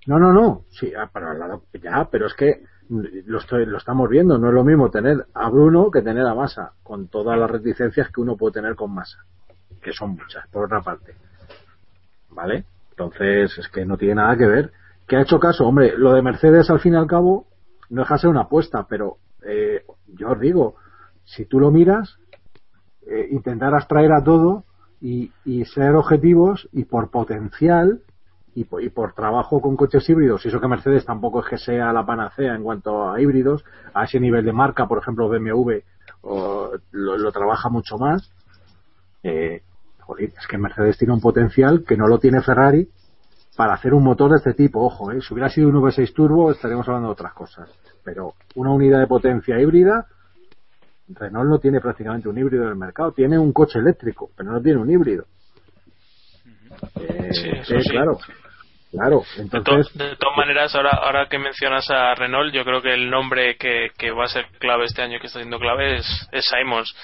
[0.06, 0.64] No, no, no.
[0.70, 4.36] Sí, ah, pero al lado- ya, pero es que lo, estoy, lo estamos viendo.
[4.38, 8.10] No es lo mismo tener a Bruno que tener a Massa, con todas las reticencias
[8.10, 9.18] que uno puede tener con Massa,
[9.80, 11.14] que son muchas, por otra parte.
[12.30, 12.64] ¿Vale?
[13.02, 14.72] Entonces, es que no tiene nada que ver.
[15.06, 15.66] ¿Qué ha hecho caso?
[15.66, 17.46] Hombre, lo de Mercedes al fin y al cabo
[17.90, 20.76] no deja de ser una apuesta, pero eh, yo os digo,
[21.24, 22.18] si tú lo miras,
[23.06, 24.64] eh, intentar abstraer a todo
[25.00, 28.02] y, y ser objetivos y por potencial
[28.54, 31.58] y por, y por trabajo con coches híbridos, y eso que Mercedes tampoco es que
[31.58, 35.78] sea la panacea en cuanto a híbridos, a ese nivel de marca, por ejemplo, BMW
[36.20, 38.30] o, lo, lo trabaja mucho más.
[39.22, 39.62] Eh,
[40.14, 42.86] joder, es que Mercedes tiene un potencial que no lo tiene Ferrari
[43.56, 44.84] para hacer un motor de este tipo.
[44.84, 47.70] Ojo, eh, si hubiera sido un V6 Turbo estaríamos hablando de otras cosas.
[48.04, 50.06] Pero una unidad de potencia híbrida,
[51.08, 53.12] Renault no tiene prácticamente un híbrido en el mercado.
[53.12, 55.24] Tiene un coche eléctrico, pero no tiene un híbrido.
[56.96, 57.90] Eh, Sí, eso sí, sí.
[57.90, 58.18] claro.
[58.90, 62.82] Claro, De, to- entonces, de todas maneras, ahora, ahora que mencionas a Renault, yo creo
[62.82, 65.96] que el nombre que, que va a ser clave este año, que está siendo clave,
[65.96, 66.94] es, es Simons.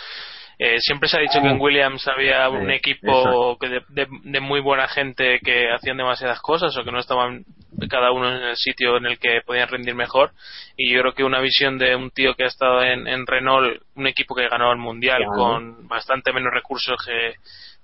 [0.61, 4.41] Eh, siempre se ha dicho que en Williams había un equipo que de, de- de
[4.41, 7.45] muy buena gente que hacían demasiadas cosas o que no estaban
[7.89, 10.33] cada uno en el sitio en el que podían rendir mejor.
[10.77, 13.81] Y yo creo que una visión de un tío que ha estado en, en Renault,
[13.95, 15.33] un equipo que ganó el mundial Claro.
[15.37, 17.35] con bastante menos recursos que,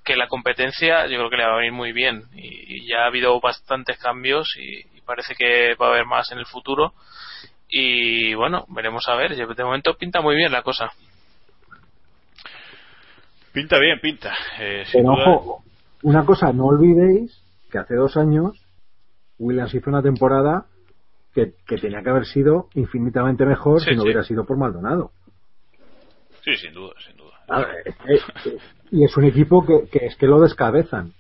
[0.04, 2.24] que la competencia, yo creo que le va a venir muy bien.
[2.34, 6.32] Y, y ya ha habido bastantes cambios y, y parece que va a haber más
[6.32, 6.92] en el futuro.
[7.68, 9.36] Y bueno, veremos a ver.
[9.36, 10.90] De momento pinta muy bien la cosa.
[13.54, 14.34] Pinta bien, pinta.
[14.60, 15.62] Eh, pero ojo,
[16.02, 17.40] una cosa, no olvidéis
[17.70, 18.60] que hace dos años
[19.38, 20.66] Williams hizo una temporada
[21.34, 24.06] que, que tenía que haber sido infinitamente mejor Sí, si no sí.
[24.08, 25.12] hubiera sido por Maldonado.
[26.44, 27.32] Sí, sin duda, sin duda.
[27.48, 27.94] Ver, eh,
[28.46, 28.58] eh,
[28.90, 31.12] y es un equipo que, que es que lo descabezan.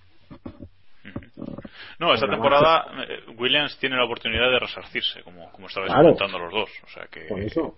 [1.98, 6.14] No, esta temporada eh, Williams tiene la oportunidad de resarcirse, como, como estabais Claro.
[6.14, 6.70] comentando los dos.
[6.84, 7.76] O sea que Por eso.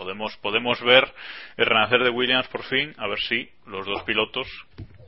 [0.00, 1.04] Podemos podemos ver
[1.58, 4.46] el renacer de Williams por fin, a ver si los dos pilotos,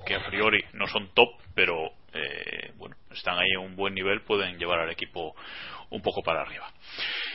[0.07, 4.21] que a priori no son top, pero eh, bueno, están ahí a un buen nivel,
[4.21, 5.35] pueden llevar al equipo
[5.91, 6.67] un poco para arriba.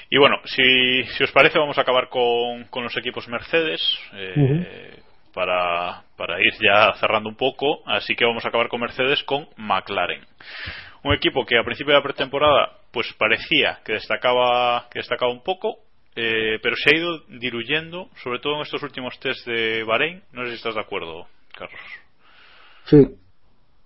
[0.10, 3.82] Y bueno, si, si os parece, vamos a acabar con, con los equipos Mercedes.
[4.13, 5.02] eh,
[5.34, 9.48] Para, para ir ya cerrando un poco, así que vamos a acabar con Mercedes con
[9.58, 10.26] McLaren.
[11.04, 15.43] Un equipo que a principio de la pretemporada pues parecía que destacaba, que destacaba un
[15.43, 15.78] poco,
[16.17, 20.23] eh, pero se ha ido diluyendo, sobre todo en estos últimos test de Bahrein.
[20.34, 21.80] No sé si estás de acuerdo, Carlos.
[22.86, 23.15] Sí,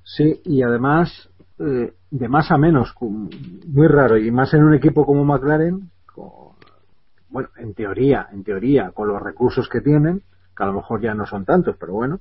[0.04, 5.06] sí, y además eh, de más a menos, muy raro, y más en un equipo
[5.06, 5.92] como McLaren,
[7.30, 10.22] bueno, en teoría, en teoría, con los recursos que tienen,
[10.56, 12.20] que a lo mejor ya no son tantos, pero bueno,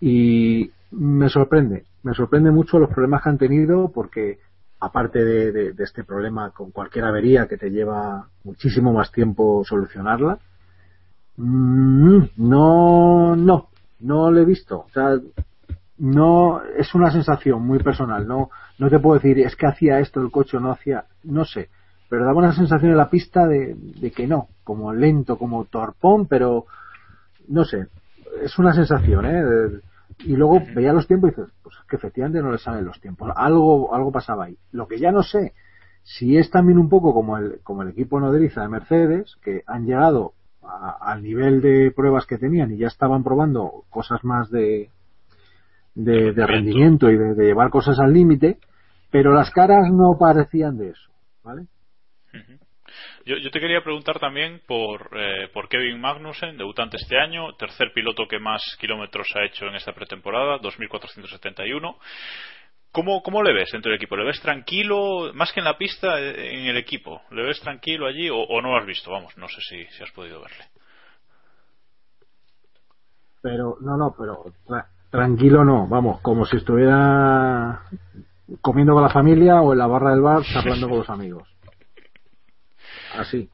[0.00, 4.38] y me sorprende, me sorprende mucho los problemas que han tenido porque
[4.82, 10.38] aparte de, de- este problema con cualquier avería que te lleva muchísimo más tiempo solucionarla,
[11.36, 13.68] mm, no, no,
[14.00, 14.80] no lo he visto.
[14.80, 15.18] O sea,
[15.98, 20.20] no es una sensación muy personal no no te puedo decir es que hacía esto
[20.20, 21.68] el coche o no hacía no sé
[22.08, 23.76] pero daba una sensación en la pista de
[24.16, 26.64] que no como lento como torpón pero
[27.48, 27.86] no sé
[28.42, 29.42] es una sensación ¿eh?
[30.20, 33.00] Y luego veía los tiempos y dices pues es que efectivamente no le salen los
[33.00, 35.52] tiempos algo algo pasaba ahí lo que ya no sé
[36.02, 39.86] si es también un poco como el como el equipo nodriza de Mercedes que han
[39.86, 44.90] llegado a- al nivel de pruebas que tenían y ya estaban probando cosas más de
[45.94, 48.58] de, rendimiento y de llevar cosas al límite,
[49.10, 51.10] pero las caras no parecían de eso,
[51.44, 51.66] ¿vale?
[53.24, 57.92] Yo, yo te quería preguntar también por, eh, por Kevin Magnussen, debutante este año, tercer
[57.94, 61.96] piloto que más kilómetros ha hecho en esta pretemporada, 2.471.
[62.90, 64.16] ¿Cómo, ¿Cómo le ves dentro del equipo?
[64.16, 67.22] ¿Le ves tranquilo, más que en la pista, eh, en el equipo?
[67.30, 69.10] ¿Le ves tranquilo allí o, o no lo has visto?
[69.12, 70.64] Vamos, no sé si, si has podido verle.
[73.40, 77.82] Pero, no, no, pero tra- tranquilo no, vamos, como si estuviera
[78.60, 81.48] comiendo con la familia o en la barra del bar charlando con los amigos.
[83.18, 83.48] Así.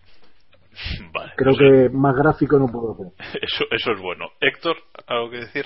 [1.12, 1.58] Vale, Creo pues,
[1.90, 3.06] que más gráfico no puedo ser.
[3.42, 4.26] Eso, eso es bueno.
[4.40, 5.64] Héctor, ¿algo que decir?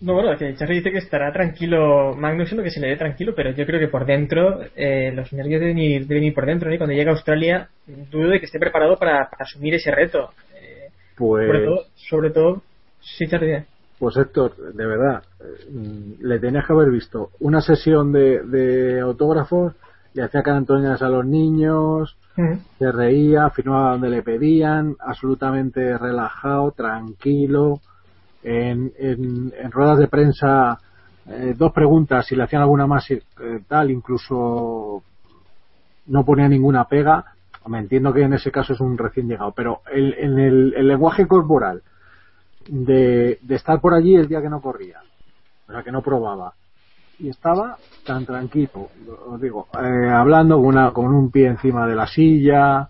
[0.00, 3.34] No, bueno, que Charlie dice que estará tranquilo Magnussen, lo que se le dé tranquilo,
[3.36, 6.68] pero yo creo que por dentro, eh, los nervios deben ir, deben ir por dentro,
[6.68, 6.74] ¿no?
[6.74, 10.30] Y cuando llega a Australia, dudo de que esté preparado para, para asumir ese reto.
[10.56, 12.62] Eh, Pues, sobre todo, sobre todo,
[13.00, 13.64] sí, Charlie.
[14.00, 19.74] pues Héctor, de verdad, eh, le tenías que haber visto una sesión de, de autógrafos,
[20.14, 22.16] le hacía cantoñas a los niños,
[22.78, 27.80] Se reía, firmaba donde le pedían, absolutamente relajado, tranquilo.
[28.42, 30.78] en, en, en ruedas de prensa
[31.26, 33.22] eh, dos preguntas, si le hacían alguna más eh,
[33.68, 35.02] tal, incluso
[36.06, 37.24] no ponía ninguna pega.
[37.68, 40.88] Me entiendo que en ese caso es un recién llegado, pero el, en el, el
[40.88, 41.82] lenguaje corporal
[42.68, 44.98] de, de estar por allí el día que no corría,
[45.68, 46.54] o sea, que no probaba,
[47.22, 48.88] y estaba tan tranquilo,
[49.28, 52.88] os digo, eh, hablando con, una, con un pie encima de la silla,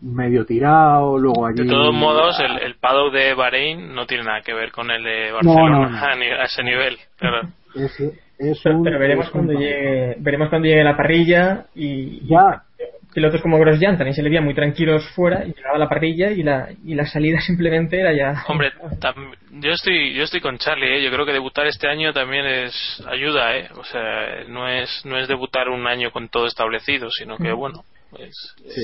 [0.00, 1.62] medio tirado, luego allí...
[1.64, 5.02] De todos modos, el, el paddock de Bahrein no tiene nada que ver con el
[5.04, 6.40] de Barcelona No, no, no.
[6.40, 6.96] A, ese nivel.
[7.18, 7.48] Claro.
[7.74, 8.00] Es,
[8.38, 12.62] es Pero, un- pero veremos es cuando llegue veremos cuando llegue la parrilla y, Ya.
[13.10, 16.30] Y pilotos como Grosjean también se le veían muy tranquilos fuera y llegaba la parrilla
[16.30, 20.58] y la y la salida simplemente era ya Hombre, tam- yo estoy yo estoy con
[20.58, 21.02] Charlie, ¿eh?
[21.04, 23.68] yo creo que debutar este año también es ayuda, ¿eh?
[23.76, 27.84] o sea, no es no es debutar un año con todo establecido, sino que bueno,
[28.10, 28.32] pues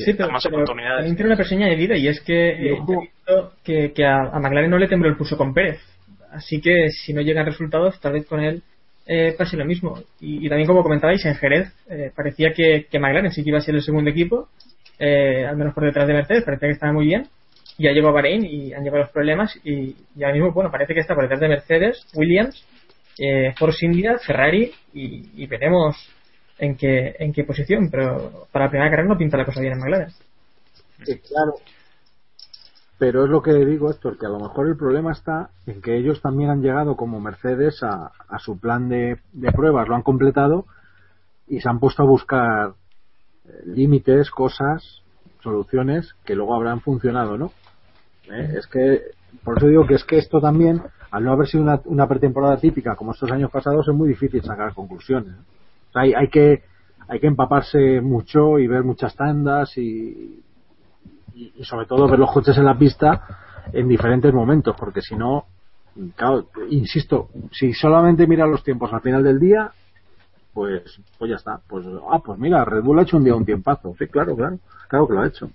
[0.04, 0.96] Sí, pero, más pero oportunidades.
[0.98, 2.78] también tiene una pequeña añadida y es que eh,
[3.64, 5.80] que, que a, a McLaren no le tembló el pulso con Pérez.
[6.32, 8.62] Así que si no llegan resultados, tal vez con él
[9.06, 9.98] eh, pase lo mismo.
[10.20, 13.58] Y, y también, como comentabais, en Jerez eh, parecía que, que McLaren sí que iba
[13.58, 14.48] a ser el segundo equipo,
[14.98, 17.26] eh, al menos por detrás de Mercedes, parecía que estaba muy bien.
[17.78, 19.54] Ya llegó a Bahrein y han llegado los problemas.
[19.62, 22.64] Y, y ahora mismo, bueno, parece que está por detrás de Mercedes, Williams,
[23.18, 25.96] eh, Force India, Ferrari y, y veremos
[26.58, 27.90] en qué, en qué posición.
[27.90, 30.08] Pero para la primera carrera no pinta la cosa bien en McLaren.
[31.04, 31.52] Sí, claro.
[32.98, 35.96] Pero es lo que digo, Héctor, que a lo mejor el problema está en que
[35.98, 40.02] ellos también han llegado como Mercedes a, a su plan de, de pruebas, lo han
[40.02, 40.64] completado
[41.46, 42.72] y se han puesto a buscar
[43.44, 45.02] eh, límites, cosas,
[45.42, 47.52] soluciones que luego habrán funcionado, ¿no?
[48.30, 49.02] Eh, Es que,
[49.44, 52.56] por eso digo que es que esto también, al no haber sido una, una pretemporada
[52.56, 55.34] típica como estos años pasados, es muy difícil sacar conclusiones.
[55.94, 56.62] hay, hay que
[57.08, 60.42] hay que empaparse mucho y ver muchas tandas y,
[61.36, 63.22] y, y sobre todo ver los coches en la pista
[63.72, 65.44] en diferentes momentos, porque si no,
[66.16, 69.70] claro, insisto, si solamente mira los tiempos al final del día,
[70.52, 71.60] pues, pues ya está.
[71.68, 73.94] Pues, ah, pues mira, Red Bull ha hecho un día un tiempazo.
[73.98, 74.58] Sí, claro, claro,
[74.88, 75.50] claro que lo ha hecho.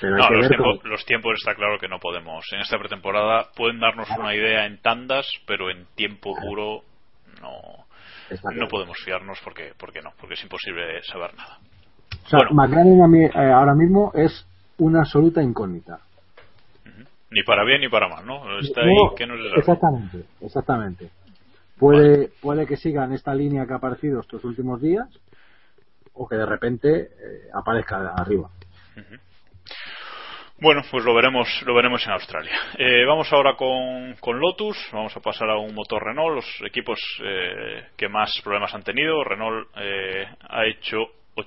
[0.00, 2.44] Pero No, los tiempos, los tiempos está claro que no podemos.
[2.52, 6.82] En esta pretemporada pueden darnos una idea en tandas, pero en tiempo puro
[7.40, 7.86] no,
[8.54, 11.58] no podemos fiarnos porque, porque no, porque es imposible saber nada.
[12.24, 12.54] O sea, bueno.
[12.54, 14.46] McLaren a mí, eh, ahora mismo es
[14.80, 16.00] una absoluta incógnita.
[17.30, 18.58] Ni para bien ni para mal, ¿no?
[18.58, 19.56] Está No, ahí que no le da.
[19.56, 21.10] exactamente, exactamente.
[21.78, 25.08] Puede, puede que siga en esta línea que ha aparecido estos últimos días
[26.12, 27.08] o que de repente eh,
[27.54, 28.50] aparezca arriba.
[30.62, 32.52] Bueno, pues lo veremos, lo veremos en Australia.
[32.76, 36.98] Eh, vamos ahora con, con Lotus, vamos a pasar a un motor Renault, los equipos
[37.24, 39.24] eh, que más problemas han tenido.
[39.24, 40.98] Renault eh, ha hecho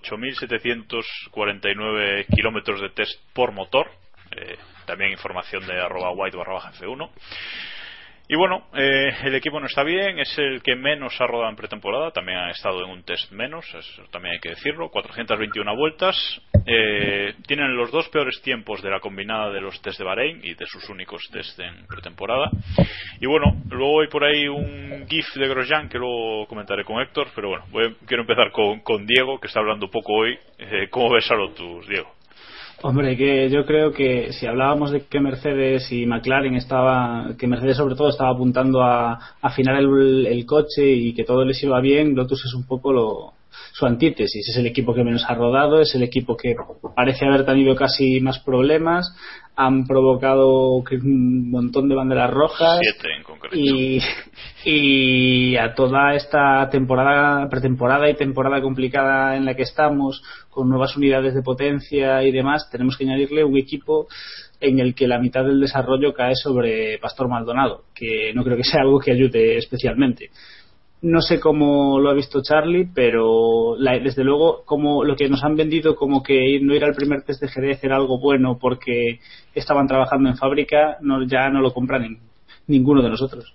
[0.02, 3.92] 8.749 kilómetros de test por motor,
[4.32, 7.10] eh, también información de arroba white barra baja F1.
[8.28, 11.58] Y bueno, eh, el equipo no está bien, es el que menos ha rodado en
[11.58, 16.16] pretemporada, también ha estado en un test menos, eso también hay que decirlo, 421 vueltas.
[16.66, 20.54] Eh, tienen los dos peores tiempos de la combinada de los test de Bahrein y
[20.54, 22.50] de sus únicos test en pretemporada.
[23.20, 27.28] Y bueno, luego hay por ahí un GIF de Grosjean que luego comentaré con Héctor,
[27.36, 30.40] pero bueno, voy- quiero empezar con, con Diego, que está hablando poco hoy.
[30.58, 32.10] Eh, ¿Cómo ves a Lotus, Diego?
[32.86, 37.78] Hombre, que yo creo que si hablábamos de que Mercedes y McLaren estaba, que Mercedes
[37.78, 42.14] sobre todo estaba apuntando a afinar el, el coche y que todo les iba bien,
[42.14, 43.34] Lotus es un poco lo,
[43.72, 44.50] su antítesis.
[44.50, 46.56] Es el equipo que menos ha rodado, es el equipo que
[46.96, 49.16] parece haber tenido casi más problemas,
[49.56, 53.56] han provocado un montón de banderas rojas Siete en concreto.
[53.56, 54.00] y,
[54.66, 60.98] y a toda esta temporada, pretemporada y temporada complicada en la que estamos, con nuevas
[60.98, 64.08] unidades de potencia y demás, tenemos que añadirle un equipo
[64.60, 68.64] en el que la mitad del desarrollo cae sobre Pastor Maldonado, que no creo que
[68.64, 70.30] sea algo que ayude especialmente.
[71.04, 75.44] No sé cómo lo ha visto Charlie, pero la- desde luego como lo que nos
[75.44, 78.58] han vendido como que ir- no ir al primer test de Jerez era algo bueno
[78.60, 79.20] porque
[79.54, 82.20] estaban trabajando en fábrica, no, ya no lo compran en
[82.68, 83.54] ninguno de nosotros.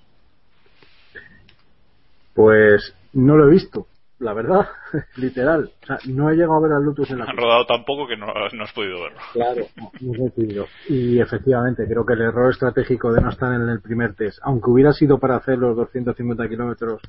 [2.35, 3.87] Pues no lo he visto,
[4.19, 4.69] la verdad,
[5.17, 5.71] literal.
[5.83, 8.07] O sea, no he llegado a ver al Lotus en la Han rodado tan poco
[8.07, 9.19] que no, no has podido verlo.
[9.33, 9.67] Claro,
[10.01, 10.67] muy sencillo.
[10.89, 14.71] Y efectivamente, creo que el error estratégico de no estar en el primer test, aunque
[14.71, 17.01] hubiera sido para hacer los 250 kilómetros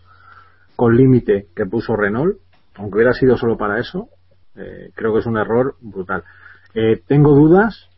[0.79, 2.37] con límite que puso Renault,
[2.75, 4.07] aunque hubiera sido solo para eso,
[4.55, 6.23] eh, creo que es un error brutal.
[6.73, 7.89] Eh, tengo dudas,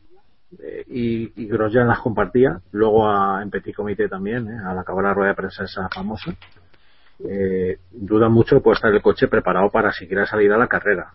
[0.60, 5.04] eh, y, y Grosjean las compartía, luego a, en Petit Comité también, eh, al acabar
[5.04, 6.34] la rueda de prensa esa famosa.
[7.20, 11.14] Eh, duda mucho que pueda estar el coche preparado para siquiera salir a la carrera.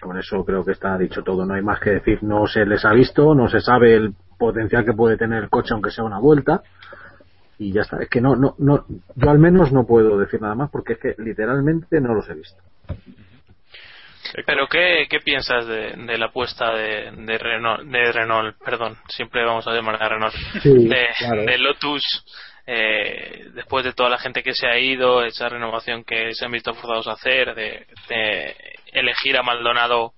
[0.00, 2.22] Con eso creo que está dicho todo, no hay más que decir.
[2.22, 5.74] No se les ha visto, no se sabe el potencial que puede tener el coche
[5.74, 6.62] aunque sea una vuelta
[7.58, 8.02] y ya está.
[8.02, 8.84] Es que no, no, no,
[9.14, 12.34] yo al menos no puedo decir nada más porque es que literalmente no los he
[12.34, 12.62] visto.
[14.46, 19.44] Pero ¿qué, qué piensas de, de la apuesta de, de, Renault, de Renault, perdón, siempre
[19.44, 21.44] vamos a llamar a Renault, Sí, de, claro.
[21.44, 22.02] de Lotus,
[22.66, 26.52] eh, después de toda la gente que se ha ido, esa renovación que se han
[26.52, 28.56] visto forzados a hacer, de, de
[28.92, 30.14] elegir a Maldonado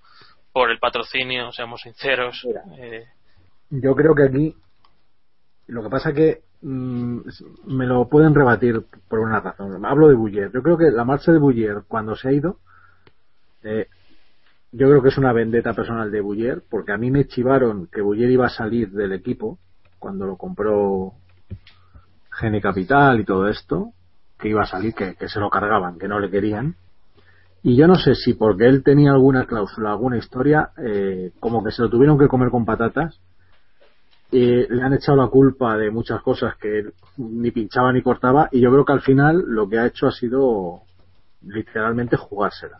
[0.51, 2.43] por el patrocinio, seamos sinceros.
[2.79, 3.03] Eh,
[3.69, 4.55] Yo creo que aquí
[5.67, 7.19] lo que pasa que mm,
[7.67, 9.85] me lo pueden rebatir por una razón.
[9.85, 10.51] Hablo de Buller.
[10.51, 12.59] Yo creo que la marcha de Buller cuando se ha ido,
[13.63, 13.87] eh,
[14.71, 18.01] yo creo que es una vendetta personal de Buller, porque a mí me chivaron que
[18.01, 19.59] Buller iba a salir del equipo
[19.99, 21.13] cuando lo compró
[22.31, 23.93] Gene Capital y todo esto,
[24.37, 26.75] que iba a salir, que, que se lo cargaban, que no le querían.
[27.63, 31.71] Y yo no sé si porque él tenía alguna cláusula, alguna historia, eh, como que
[31.71, 33.19] se lo tuvieron que comer con patatas,
[34.31, 38.49] eh, le han echado la culpa de muchas cosas que él ni pinchaba ni cortaba,
[38.51, 40.81] y yo creo que al final lo que ha hecho ha sido
[41.41, 42.77] literalmente jugársela.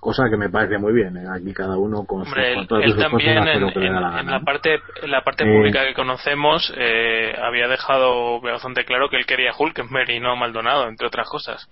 [0.00, 1.24] Cosa que me parece muy bien, ¿eh?
[1.28, 3.94] aquí cada uno con, sus- Hombre, con él, sus también en,
[4.30, 9.16] la parte, en la parte Eh, pública que conocemos eh, había dejado bastante claro que
[9.16, 11.68] él quería Hulkenberg y no Maldonado, entre otras cosas.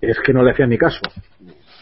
[0.00, 1.00] es que no le hacían ni caso.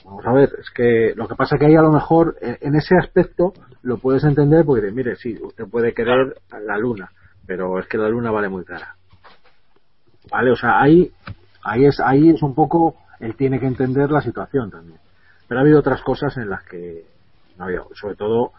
[0.09, 2.74] Vamos a ver, es que lo que pasa que ahí a lo mejor en, en
[2.76, 3.52] ese aspecto
[3.82, 6.34] lo puedes entender porque mire, sí, usted puede querer
[6.64, 7.11] la luna,
[7.46, 8.96] pero es que la luna vale muy cara.
[10.30, 11.12] Vale, o sea, ahí,
[11.62, 14.98] ahí es, ahí es un poco, él tiene que entender la situación también.
[15.46, 17.04] Pero ha habido otras cosas en las que
[17.59, 18.52] no ha habido, sobre todo,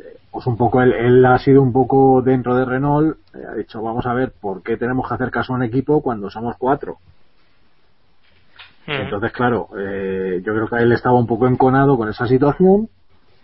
[0.00, 3.54] eh, pues un poco él, él ha sido un poco dentro de Renault, eh, ha
[3.54, 6.56] dicho, vamos a ver, ¿por qué tenemos que hacer caso a un equipo cuando somos
[6.58, 6.98] cuatro?
[9.02, 12.88] Entonces, claro, eh, yo creo que él estaba un poco enconado con esa situación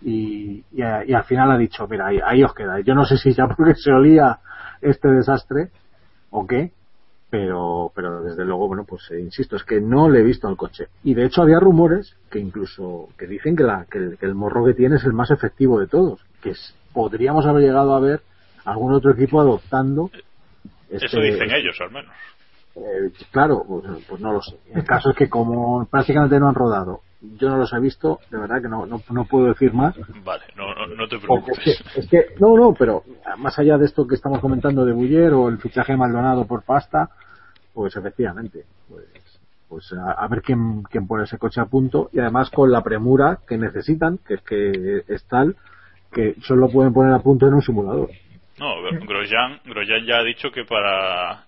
[0.01, 2.85] y, y, a- y al final ha dicho, mira, ahí, ahí os quedáis.
[2.85, 4.39] Yo no sé si ya porque se olía
[4.81, 5.69] este desastre
[6.29, 6.71] o qué,
[7.29, 10.55] pero, pero desde luego, bueno, pues eh, insisto, es que no le he visto al
[10.57, 10.87] coche.
[11.03, 14.35] Y de hecho había rumores que incluso que dicen que, la, que, el, que el
[14.35, 17.99] morro que tiene es el más efectivo de todos, que es- podríamos haber llegado a
[17.99, 18.21] ver
[18.65, 20.11] algún otro equipo adoptando.
[20.89, 22.11] Eso este- dicen ellos, al menos.
[22.75, 24.57] Eh, claro, pues, pues no lo sé.
[24.73, 28.37] El caso es que como prácticamente no han rodado, yo no los he visto, de
[28.37, 29.95] verdad que no, no, no puedo decir más.
[30.23, 31.59] Vale, no, no, no te es preocupes.
[31.63, 33.03] que, es que- no, no, pero
[33.37, 36.63] más allá de esto que estamos comentando de Buller o el fichaje de Maldonado por
[36.63, 37.09] pasta,
[37.73, 39.05] pues efectivamente, pues,
[39.69, 42.81] pues a, a ver quién, quién pone ese coche a punto y además con la
[42.83, 45.55] premura que necesitan, que es que es tal
[46.11, 48.09] que solo pueden poner a punto en un simulador.
[48.59, 48.75] No,
[49.07, 51.45] Grosjean, Grosjean ya ha dicho que para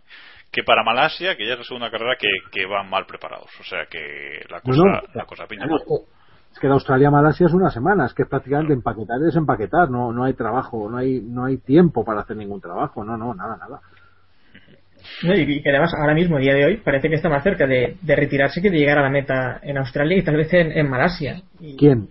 [0.51, 3.49] que para Malasia, que ya es la segunda carrera, que, que van mal preparados.
[3.59, 5.79] O sea que la cosa, No, no, la cosa pinta mal.
[6.53, 9.25] Es que de Australia a Malasia es una semana, es que es prácticamente empaquetar y
[9.25, 13.17] desempaquetar, no, no hay trabajo, no hay, no hay tiempo para hacer ningún trabajo, no,
[13.17, 13.81] no, nada, nada.
[15.23, 17.67] No, y que además ahora mismo, a día de hoy, parece que está más cerca
[17.67, 20.71] de, de retirarse que de llegar a la meta en Australia y tal vez en,
[20.71, 21.41] en Malasia.
[21.59, 22.09] Y, ¿Quién?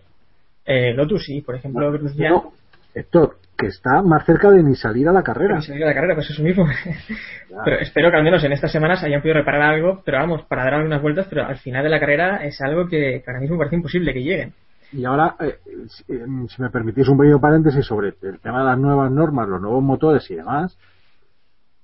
[0.66, 1.90] eh, Lotus, sí, por ejemplo.
[1.90, 2.52] No,
[2.94, 5.56] Héctor, que está más cerca de ni salir a la carrera.
[5.56, 6.66] Ni salir a la carrera, pues eso mismo.
[7.64, 10.64] pero espero que al menos en estas semanas hayan podido reparar algo, pero vamos, para
[10.64, 13.56] dar algunas vueltas, pero al final de la carrera es algo que, que ahora mismo
[13.56, 14.52] parece imposible que lleguen.
[14.92, 18.64] Y ahora, eh, si, eh, si me permitís un pequeño paréntesis sobre el tema de
[18.66, 20.78] las nuevas normas, los nuevos motores y demás,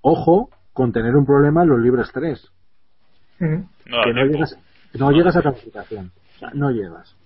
[0.01, 2.53] ojo con tener un problema en los libres 3.
[3.41, 3.68] No,
[4.05, 4.59] que no llegas,
[4.95, 6.12] no llegas a clasificación.
[6.37, 7.16] O sea, no llegas.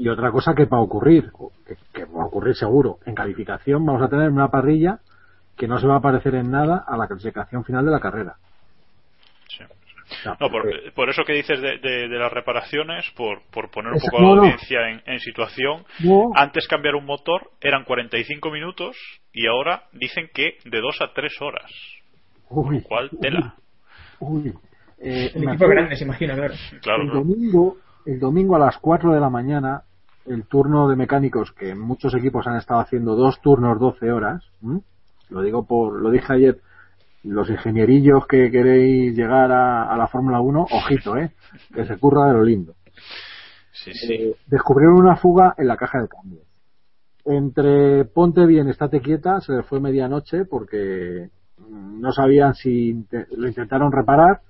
[0.00, 1.30] Y otra cosa que va a ocurrir,
[1.66, 4.98] que, que va a ocurrir seguro, en calificación vamos a tener una parrilla
[5.56, 8.36] que no se va a parecer en nada a la clasificación final de la carrera.
[9.48, 9.64] Sí.
[10.40, 14.00] No, por, por eso que dices de, de- de las reparaciones, por, por poner un
[14.00, 14.34] poco a la no.
[14.42, 16.30] audiencia en, en situación, No.
[16.34, 18.96] antes cambiar un motor eran 45 minutos
[19.34, 21.70] y ahora dicen que de 2 a 3 horas.
[22.48, 23.54] Uy, ¿Cuál tela?
[24.18, 24.52] uy.
[24.98, 26.54] Eh, El equipo grande, se imagina, claro.
[26.82, 27.24] Claro, el claro.
[27.24, 27.76] domingo,
[28.06, 29.82] el domingo a las 4 de la mañana,
[30.26, 34.80] el turno de mecánicos, que muchos equipos han estado haciendo dos turnos 12 horas, ¿m?
[35.30, 36.60] lo digo por, lo dije ayer,
[37.22, 41.32] los ingenierillos que queréis llegar a, a la Fórmula 1, ojito, eh,
[41.74, 42.74] que se curra de lo lindo.
[43.72, 44.12] Sí, sí.
[44.12, 46.44] Eh, descubrieron una fuga en la caja de cambios.
[47.24, 51.30] Entre ponte bien, estate quieta, se les fue medianoche porque
[51.68, 53.06] no sabían si
[53.36, 54.40] lo intentaron reparar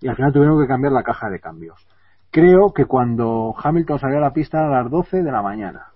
[0.00, 1.86] y al final tuvieron que cambiar la caja de cambios.
[2.30, 5.86] Creo que cuando Hamilton salió a la pista a las 12 de la mañana.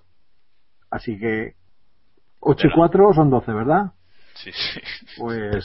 [0.90, 1.54] Así que
[2.40, 3.92] 8 y 4 son 12, ¿verdad?
[4.34, 4.80] Sí, sí.
[5.18, 5.64] Pues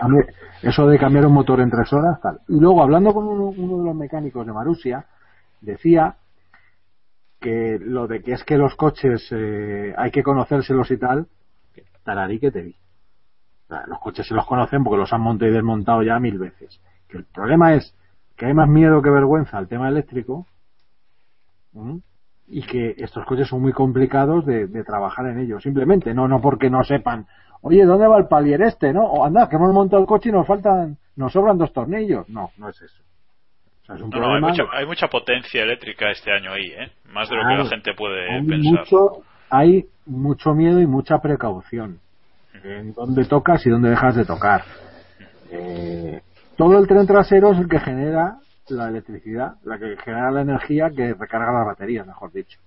[0.00, 0.18] a mí,
[0.62, 2.40] eso de cambiar un motor en tres horas, tal.
[2.48, 5.06] Y luego, hablando con uno, uno de los mecánicos de Marusia,
[5.60, 6.16] decía
[7.40, 11.28] que lo de que es que los coches eh, hay que conocérselos y tal,
[12.02, 12.76] tararí que te vi.
[13.68, 16.80] Los coches se los conocen porque los han montado y desmontado ya mil veces.
[17.08, 17.94] Que el problema es
[18.36, 20.46] que hay más miedo que vergüenza al tema eléctrico
[21.74, 22.00] ¿m?
[22.48, 25.62] y que estos coches son muy complicados de, de trabajar en ellos.
[25.62, 27.26] Simplemente, no, no porque no sepan,
[27.62, 28.92] oye, ¿dónde va el palier este?
[28.92, 29.04] ¿No?
[29.04, 32.28] O anda, que hemos montado el coche y nos faltan, nos sobran dos tornillos.
[32.28, 33.02] No, no es eso.
[33.82, 36.66] O sea, es un No, no, hay mucha, hay mucha potencia eléctrica este año ahí,
[36.66, 36.92] ¿eh?
[37.12, 38.72] Más de lo que la gente puede hay pensar.
[38.72, 42.00] mucho, hay mucho miedo y mucha precaución
[42.64, 44.62] en dónde tocas y dónde dejas de tocar.
[45.50, 46.20] Eh,
[46.56, 48.38] todo el tren trasero es el que genera
[48.68, 52.58] la electricidad, la que genera la energía que recarga las baterías, mejor dicho.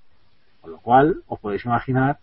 [0.61, 2.17] Con lo cual, os podéis imaginar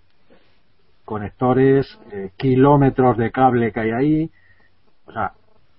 [1.05, 4.31] conectores, eh, kilómetros de cable que hay ahí.
[5.07, 5.33] O sea,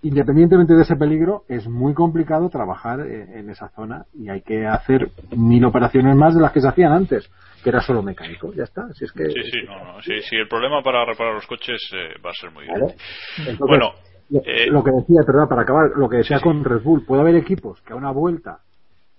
[0.04, 5.10] independientemente de ese peligro, es muy complicado trabajar en esa zona y hay que hacer
[5.36, 7.30] mil operaciones más de las que se hacían antes,
[7.64, 8.54] que era solo mecánico.
[8.54, 8.88] Ya está.
[8.94, 10.02] Si es que, Sí, sí, no, no.
[10.02, 12.66] Sí, sí, el problema para reparar los coches eh, va a ser muy.
[12.66, 13.92] Entonces, Bueno,
[14.32, 17.36] eh, lo que decía, perdón, para acabar, lo que decía con Red Bull, puede haber
[17.36, 18.60] equipos que a una vuelta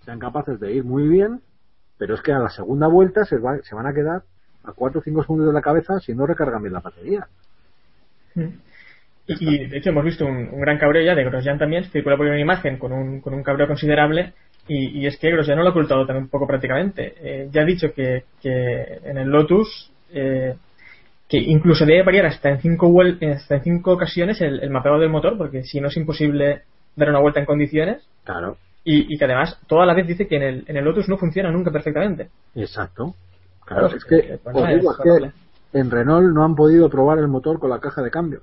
[0.05, 1.41] sean capaces de ir muy bien,
[1.99, 4.23] pero es que a la segunda vuelta se, va- se van a quedar
[4.65, 7.27] a 4 o 5 segundos de la cabeza si no recargan bien la batería.
[9.27, 12.17] Y, y, de hecho hemos visto un, un gran cabreo ya de Grosjean también, circula
[12.17, 14.33] por una imagen con un, con un cabreo considerable
[14.67, 17.15] y, y es que Grosjean no lo ha ocultado también un poco prácticamente.
[17.21, 20.55] Eh, ya ha dicho que, que en el Lotus eh,
[21.29, 25.11] que incluso debe variar hasta en cinco, hasta en cinco ocasiones el, el mapeo del
[25.11, 26.63] motor porque si no es imposible
[26.97, 30.37] dar una vuelta en condiciones Claro, y, y que además toda la vez dice que
[30.37, 32.31] en el, en el Lotus no funciona nunca perfectamente.
[32.55, 33.15] exacto.
[33.67, 35.33] Claro, Claro, es que, que, pues, os nada, digo, es es que horrible.
[35.75, 38.43] en Renault no han podido probar el motor con la caja de cambios.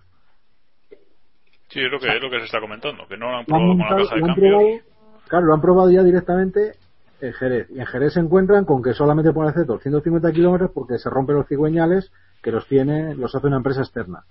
[1.69, 3.55] sí, es lo que, es lo que se está comentando, que no lo han Lo
[3.55, 4.53] han probado con la caja de lo han cambios.
[4.53, 6.73] probado- claro, lo han probado ya directamente
[7.21, 7.67] en Jerez.
[7.71, 11.37] Y en Jerez se encuentran con que solamente pueden hacer 250 kilómetros porque se rompen
[11.37, 12.11] los cigüeñales
[12.45, 14.23] que los tiene, los hace una empresa externa.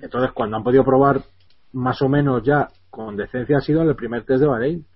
[0.00, 1.20] Entonces, cuando han podido probar
[1.72, 4.86] más o menos ya con decencia ha sido en el primer test de Bahrein.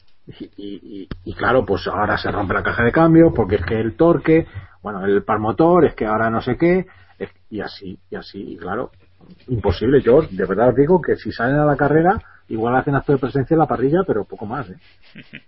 [0.56, 3.96] Y, y- claro, pues ahora se rompe la caja de cambio porque es que el
[3.96, 4.46] torque,
[4.82, 6.86] bueno, el par motor, es que ahora no sé qué,
[7.18, 8.92] es- y así, y así, y claro,
[9.48, 10.00] imposible.
[10.00, 13.18] Yo de verdad os digo que si salen a la carrera, igual hacen acto de
[13.18, 14.76] presencia en la parrilla, pero poco más, ¿eh?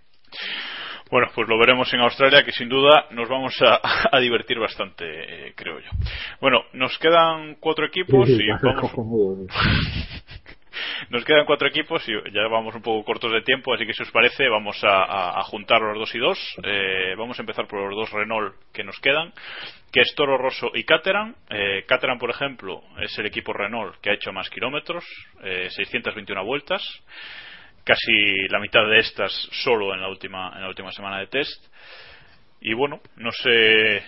[1.11, 3.79] Bueno, pues lo veremos en Australia, que sin duda nos vamos a,
[4.11, 5.03] a divertir bastante,
[5.49, 5.89] eh, creo yo.
[6.39, 8.91] Bueno, nos quedan cuatro equipos Sí, sí, y vamos,
[11.09, 14.03] nos quedan cuatro equipos y ya vamos un poco cortos de tiempo, así que si
[14.03, 16.39] os parece vamos a, a- a juntar los dos y dos.
[16.63, 19.33] Eh, vamos a empezar por los dos Renault que nos quedan,
[19.91, 21.35] que es Toro Rosso y Caterham.
[21.49, 25.03] Eh, Caterham, por ejemplo, es el equipo Renault que ha hecho más kilómetros,
[25.43, 26.81] eh, 621 vueltas,
[27.83, 29.31] casi la mitad de estas
[29.63, 31.65] solo en la última en la última semana de test.
[32.63, 33.49] Y bueno, no sé,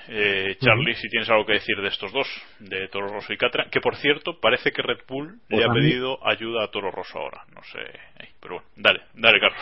[0.10, 2.28] eh, Charlie, si tienes algo que decir de estos dos,
[2.60, 5.72] de Toro Rosso y Caterham, que por cierto, parece que Red Bull Pues le ha
[5.72, 7.42] a mí- pedido ayuda a Toro Rosso ahora.
[7.56, 9.62] No sé, eh, pero bueno, dale, dale, Carlos.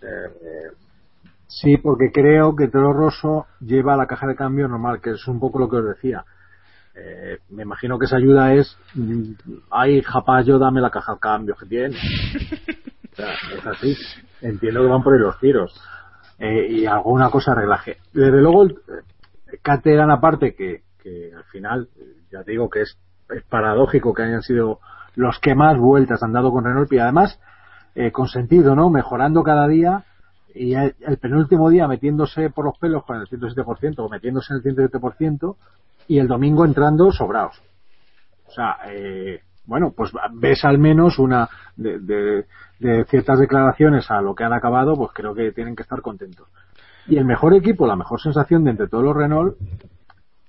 [1.48, 5.40] Sí, porque creo que Toro Rosso lleva la caja de cambio normal, que es un
[5.40, 6.24] poco lo que os decía.
[6.94, 9.32] Eh, me imagino que esa ayuda es, mm,
[9.70, 11.96] ay, japayo, dame la caja de cambio que tiene.
[13.16, 13.96] Es así.
[14.40, 15.78] Entiendo que van por ahí los tiros.
[16.38, 17.98] Eh, y alguna cosa arreglaje.
[18.12, 18.80] Desde luego, el
[19.52, 21.88] eh, aparte, que, que al final,
[22.32, 22.96] ya digo que es,
[23.48, 24.80] paradójico que hayan sido
[25.14, 27.38] los que más vueltas han dado con Renault y además,
[27.94, 28.90] eh, con sentido, ¿no?
[28.90, 30.04] Mejorando cada día
[30.54, 34.90] y el penúltimo día metiéndose por los pelos con el 107% o metiéndose en el
[34.90, 35.56] 107%
[36.10, 37.62] y el domingo entrando sobrados.
[38.48, 44.34] O sea, eh, bueno, pues ves al menos una de, de- ciertas declaraciones a lo
[44.34, 46.48] que han acabado, pues creo que tienen que estar contentos.
[47.06, 49.56] Y el mejor equipo, la mejor sensación de entre todos los Renault,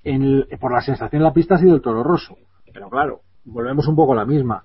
[0.04, 2.38] en por la sensación en la pista ha sido el Toro Rosso.
[2.74, 4.64] Pero claro, volvemos un poco a la misma.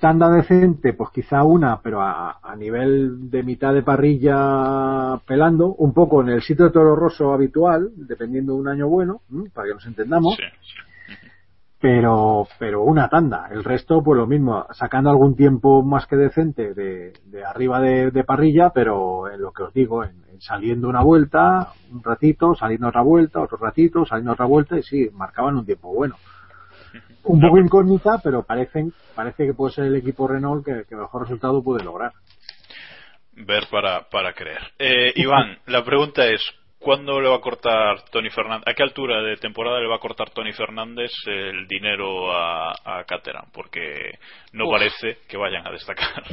[0.00, 5.92] Tanda decente, pues quizá una, pero a, a nivel de mitad de parrilla pelando, un
[5.92, 9.20] poco en el sitio de Toro Rosso habitual, dependiendo de un año bueno,
[9.52, 10.38] para que nos entendamos,
[11.78, 13.48] pero pero una tanda.
[13.50, 18.10] El resto, pues lo mismo, sacando algún tiempo más que decente de, de arriba de,
[18.10, 22.54] de parrilla, pero en lo que os digo, en, en saliendo una vuelta, un ratito,
[22.54, 26.16] saliendo otra vuelta, otro ratito, saliendo otra vuelta, y sí, marcaban un tiempo bueno
[27.24, 31.22] un poco incógnita, pero parecen, parece que puede ser el equipo Renault que, que mejor
[31.22, 32.12] resultado puede lograr.
[33.32, 34.60] Ver para, para creer.
[34.78, 36.42] Eh, Iván, la pregunta es,
[36.78, 38.64] ¿cuándo le va a cortar Tony Fernández?
[38.66, 43.04] ¿A qué altura de temporada le va a cortar Tony Fernández el dinero a, a
[43.04, 43.46] Caterham?
[43.52, 44.18] Porque
[44.52, 44.72] no Uf.
[44.72, 46.24] parece que vayan a destacar.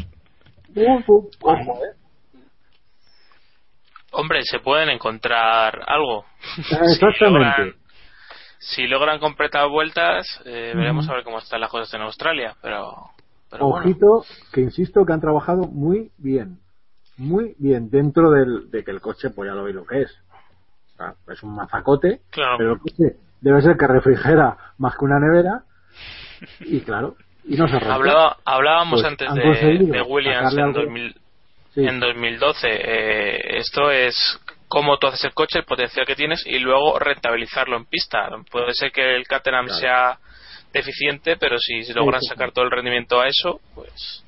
[4.12, 6.26] Hombre, se pueden encontrar algo.
[6.72, 7.18] Ah, exactamente.
[7.20, 7.76] si, logran,
[9.20, 12.56] completar vueltas, eh, veremos a ver cómo están las cosas en Australia.
[12.62, 13.12] Pero,
[13.60, 16.60] Ojito, que insisto que han trabajado muy bien.
[17.18, 20.12] Muy bien, dentro del, de que el coche, pues ya lo veis lo que es.
[21.28, 25.64] es un mazacote, pero el coche debe ser que refrigera más que una nevera.
[26.60, 27.16] Y claro,
[27.48, 31.16] y no se Hablaba, Hablábamos pues antes de, Williams en, 2000,
[31.76, 32.68] en 2012.
[32.70, 37.78] Eh, esto es cómo tú haces el coche, el potencial que tienes y luego rentabilizarlo
[37.78, 38.30] en pista.
[38.52, 40.20] Puede ser que el Caterham sea
[40.74, 44.24] deficiente, pero si logran sacar todo el rendimiento a eso, pues.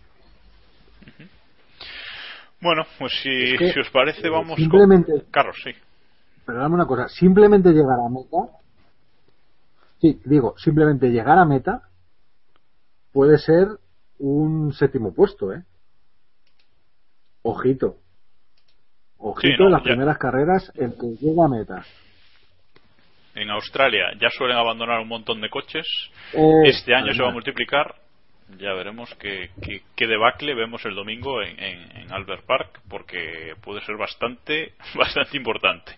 [2.61, 5.71] Bueno, pues si, si os parece, eh, vamos simplemente, con Carlos, sí.
[6.45, 8.57] Pero dame una cosa, simplemente llegar a meta,
[10.01, 11.83] sí, digo, simplemente llegar a meta
[13.13, 13.67] puede ser
[14.17, 15.63] un séptimo puesto, ¿eh?
[17.43, 17.97] Ojito.
[19.19, 21.85] Ojito en las primeras carreras, el que llega a meta.
[23.35, 25.87] En Australia ya suelen abandonar un montón de coches.
[26.65, 27.95] este año se va a multiplicar.
[28.57, 29.51] Ya veremos qué,
[29.95, 35.91] qué, debacle vemos el domingo en, en Albert Park, porque puede ser bastante, bastante importante.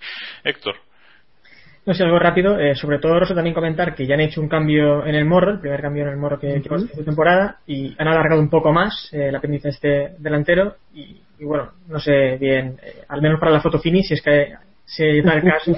[0.43, 0.75] Héctor.
[1.83, 2.59] No sé, algo rápido.
[2.59, 5.51] Eh, sobre todo, Rosa, también comentar que ya han hecho un cambio en el morro,
[5.51, 8.71] el primer cambio en el morro que, uh esta temporada, y han alargado un poco
[8.71, 10.75] más eh, el apéndice este delantero.
[10.93, 14.53] Y, bueno, no sé bien, eh, al menos para la foto finish, si es que
[14.85, 15.71] se da el caso.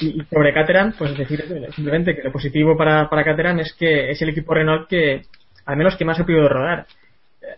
[0.00, 1.44] y, sobre Caterham, pues decir
[1.74, 5.22] simplemente que lo positivo para, para Caterham es que es el equipo Renault que,
[5.64, 6.86] al menos, que más ha podido rodar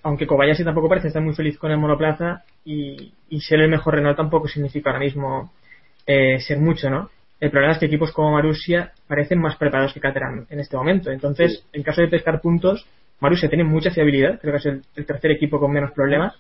[0.03, 3.95] aunque Kobayashi tampoco parece estar muy feliz con el monoplaza y, y, ser el mejor
[3.95, 5.53] Renault tampoco significa ahora mismo
[6.07, 7.11] eh, ser mucho, ¿no?
[7.41, 11.11] El problema es que equipos como Marussia parecen más preparados que Caterham en este momento.
[11.11, 12.87] Entonces, en caso de pescar puntos,
[13.21, 16.35] Marussia tiene mucha fiabilidad, creo que es el, tercer equipo con menos problemas.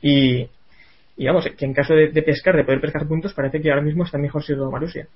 [0.00, 0.48] Y,
[1.18, 4.18] vamos, que en caso de, pescar, de poder pescar puntos, parece que ahora mismo está
[4.18, 5.06] mejor siendo Marussia.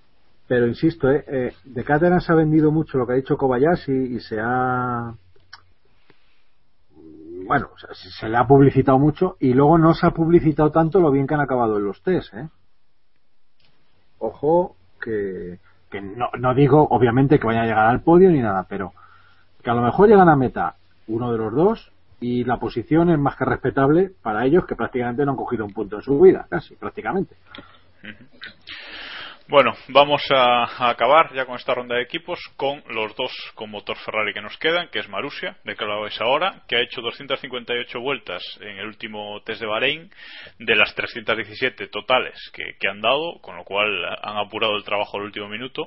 [0.47, 3.93] Pero insisto, eh, eh, de Caterham se ha vendido mucho lo que ha dicho Kobayashi
[3.93, 5.13] y se ha.
[7.47, 11.27] Bueno, se le ha publicitado mucho y luego no se ha publicitado tanto lo bien
[11.27, 12.49] que han acabado en los test, ¿eh?
[14.19, 15.59] ojo, que,
[16.17, 18.93] no, no digo obviamente que vayan a llegar al podio ni nada, pero
[19.63, 20.75] que a lo mejor llegan a meta
[21.09, 25.25] uno de los dos y la posición es más que respetable para ellos que prácticamente
[25.25, 27.37] no han cogido un punto en su vida, casi, prácticamente.
[29.51, 33.97] Bueno, vamos a, acabar ya con esta ronda de equipos con los dos con motor
[33.97, 37.99] Ferrari que nos quedan, que es Marussia, de que hablabais ahora, que ha hecho 258
[37.99, 40.11] vueltas en el último test de Bahrein,
[40.59, 45.23] de las 317 totales que, han dado, con lo cual han apurado el trabajo al
[45.23, 45.85] último minuto.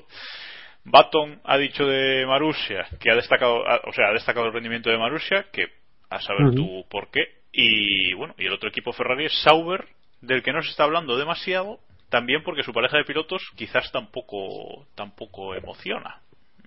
[0.83, 4.97] Baton ha dicho de Marussia que ha destacado, o sea, ha destacado el rendimiento de
[4.97, 5.67] Marussia, que
[6.09, 7.41] a saber tú por qué.
[7.51, 9.87] Y bueno, y el otro equipo Ferrari es Sauber,
[10.21, 11.79] del que no se está hablando demasiado,
[12.09, 16.21] también porque su pareja de pilotos quizás tampoco tampoco emociona.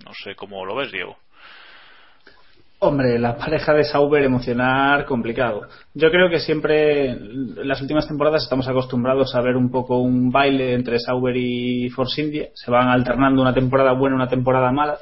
[0.05, 1.19] No sé cómo lo ves, Diego.
[2.87, 5.63] Hombre, la pareja de Sauber emocionar complicado.
[5.95, 10.31] Yo creo que siempre en las últimas temporadas estamos acostumbrados a ver un poco un
[10.31, 12.51] baile entre Sauber y Force India.
[12.53, 14.99] Se van alternando una temporada buena, una temporada mala.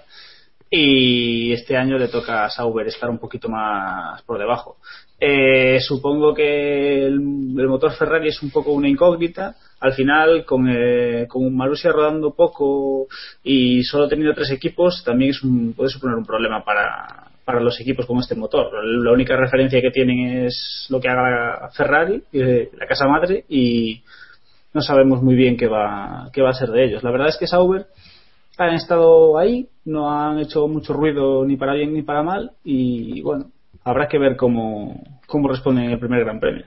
[0.70, 4.76] Y este año le toca a Sauber estar un poquito más por debajo.
[5.18, 9.56] Eh, supongo que el, motor Ferrari es un poco una incógnita.
[9.80, 13.08] Al final, con, eh, con Marussia rodando poco
[13.42, 15.40] y solo teniendo tres equipos, también es
[15.74, 18.70] puede suponer un problema para, para los equipos con este motor.
[18.84, 24.02] La única referencia que tienen es lo que haga Ferrari, eh, la casa madre, y
[24.72, 27.02] no sabemos muy bien qué va, qué va a ser de ellos.
[27.02, 27.86] La verdad es que Sauber
[28.58, 33.20] han estado ahí, no han hecho mucho ruido ni para bien ni para mal, y
[33.22, 33.46] bueno,
[33.84, 36.64] habrá que ver cómo, cómo responden en el primer Gran Premio.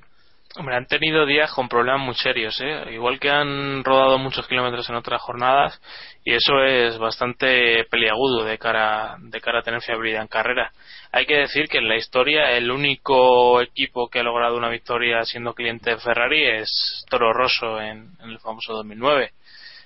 [0.57, 2.93] Hombre, han tenido días con problemas muy serios, ¿eh?
[2.93, 5.81] igual que han rodado muchos kilómetros en otras jornadas
[6.23, 10.71] y eso es bastante peliagudo de cara, de cara a tener fiabilidad en carrera.
[11.11, 15.23] Hay que decir que en la historia el único equipo que ha logrado una victoria
[15.25, 19.31] siendo cliente de Ferrari es Toro Rosso en, el famoso 2009.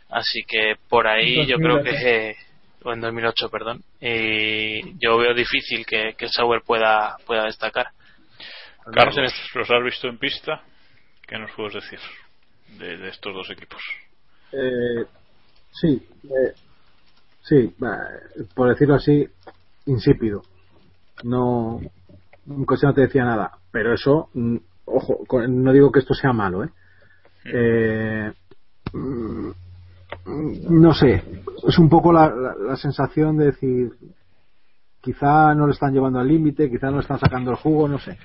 [0.10, 2.36] Así que por ahí yo creo que
[2.84, 3.84] o en 2008, perdón.
[4.00, 7.88] Y yo veo difícil que, que el Sauber pueda, pueda destacar.
[8.94, 10.62] Carlos, ¿los has visto en pista?
[11.28, 12.00] ¿Qué nos puedes decir
[12.80, 13.82] de, estos dos equipos?
[14.52, 15.06] Eh,
[15.72, 16.54] sí, eh,
[17.42, 17.76] sí,
[18.56, 19.28] por decirlo así,
[19.86, 20.42] insípido.
[21.24, 21.80] No,
[22.46, 26.34] un coche no te decía nada, pero eso, mm, ojo, no digo que esto sea
[26.34, 26.70] malo, ¿eh?
[27.46, 27.50] Mm.
[27.54, 28.34] eh
[28.94, 29.52] mm,
[30.26, 31.24] no sé,
[31.68, 33.92] es un poco la, sensación de decir,
[35.02, 38.00] quizá no lo están llevando al límite, quizá no lo están sacando el jugo, no
[38.00, 38.18] sé.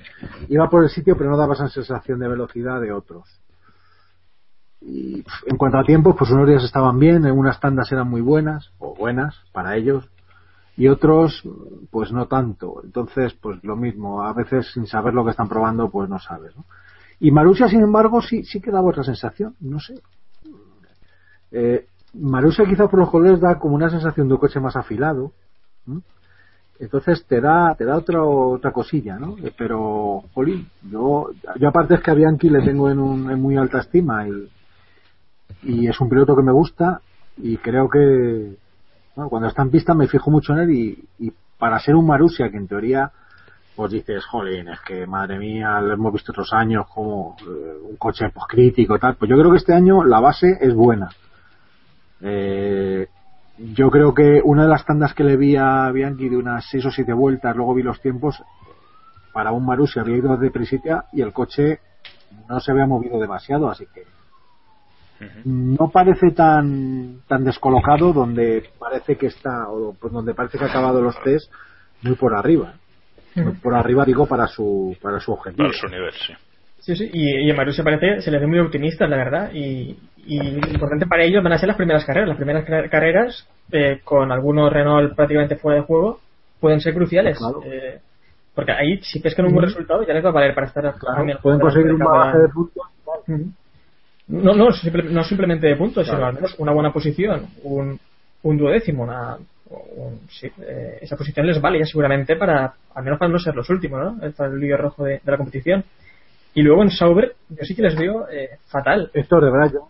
[0.49, 3.41] Iba por el sitio, pero no daba esa sensación de velocidad de otros.
[4.81, 8.21] Y en cuanto a tiempos, pues unos días estaban bien, en unas tandas eran muy
[8.21, 10.07] buenas, o buenas para ellos,
[10.77, 11.41] y otros,
[11.89, 12.81] pues no tanto.
[12.83, 16.55] Entonces, pues lo mismo, a veces sin saber lo que están probando, pues no sabes.
[16.55, 16.65] ¿no?
[17.19, 19.95] Y Marussia, sin embargo, sí, sí que daba otra sensación, no sé.
[21.51, 25.31] Eh, Marussia quizá por los colores da como una sensación de un coche más afilado.
[26.79, 29.37] Entonces te da, te da otra, otra cosilla, ¿no?
[29.37, 33.41] Eh, pero, jolín, yo, yo aparte es que a Bianchi le tengo en, un, en
[33.41, 34.49] muy alta estima y,
[35.63, 37.01] y es un piloto que me gusta
[37.37, 38.57] y creo que
[39.15, 42.05] bueno, cuando está en pista me fijo mucho en él y, y para ser un
[42.05, 43.11] Marussia que en teoría
[43.75, 47.97] pues dices, jolín, es que madre mía, lo hemos visto otros años como eh, un
[47.97, 51.09] coche pues, crítico tal, pues yo creo que este año la base es buena.
[52.21, 53.07] Eh,
[53.57, 56.85] yo creo que una de las tandas que le vi a Bianchi de unas 6
[56.87, 58.43] o 7 vueltas, luego vi los tiempos,
[59.33, 61.79] para un Marussia había ido de prisitia y el coche
[62.49, 64.03] no se había movido demasiado, así que
[65.45, 71.01] no parece tan tan descolocado donde parece que está o donde parece que ha acabado
[71.01, 71.49] los test
[72.01, 72.73] muy por arriba.
[73.61, 75.69] Por arriba digo para su para su objetivo.
[75.69, 76.33] Para su nivel sí
[76.79, 79.97] sí sí y, y en Marussia parece se le ve muy optimista la verdad y,
[80.25, 84.01] y lo importante para ellos van a ser las primeras carreras las primeras carreras eh,
[84.03, 86.19] con algunos Renault prácticamente fuera de juego
[86.59, 87.61] pueden ser cruciales claro.
[87.65, 87.99] eh,
[88.53, 91.39] porque ahí si pescan un buen resultado ya les va a valer para estar claro,
[91.41, 92.83] pueden conseguir un bagaje de puntos
[94.27, 96.17] no, no, no simplemente de puntos, claro.
[96.17, 97.99] sino al menos una buena posición, un,
[98.43, 99.37] un duodécimo, una,
[99.69, 103.55] un, sí, eh, esa posición les vale ya seguramente para, al menos para no ser
[103.55, 104.31] los últimos, ¿no?
[104.31, 105.83] Para el líder rojo de, de, la competición.
[106.55, 109.11] Y luego en Sauber, yo sí que les veo eh, fatal.
[109.13, 109.89] Esto de verdad, yo.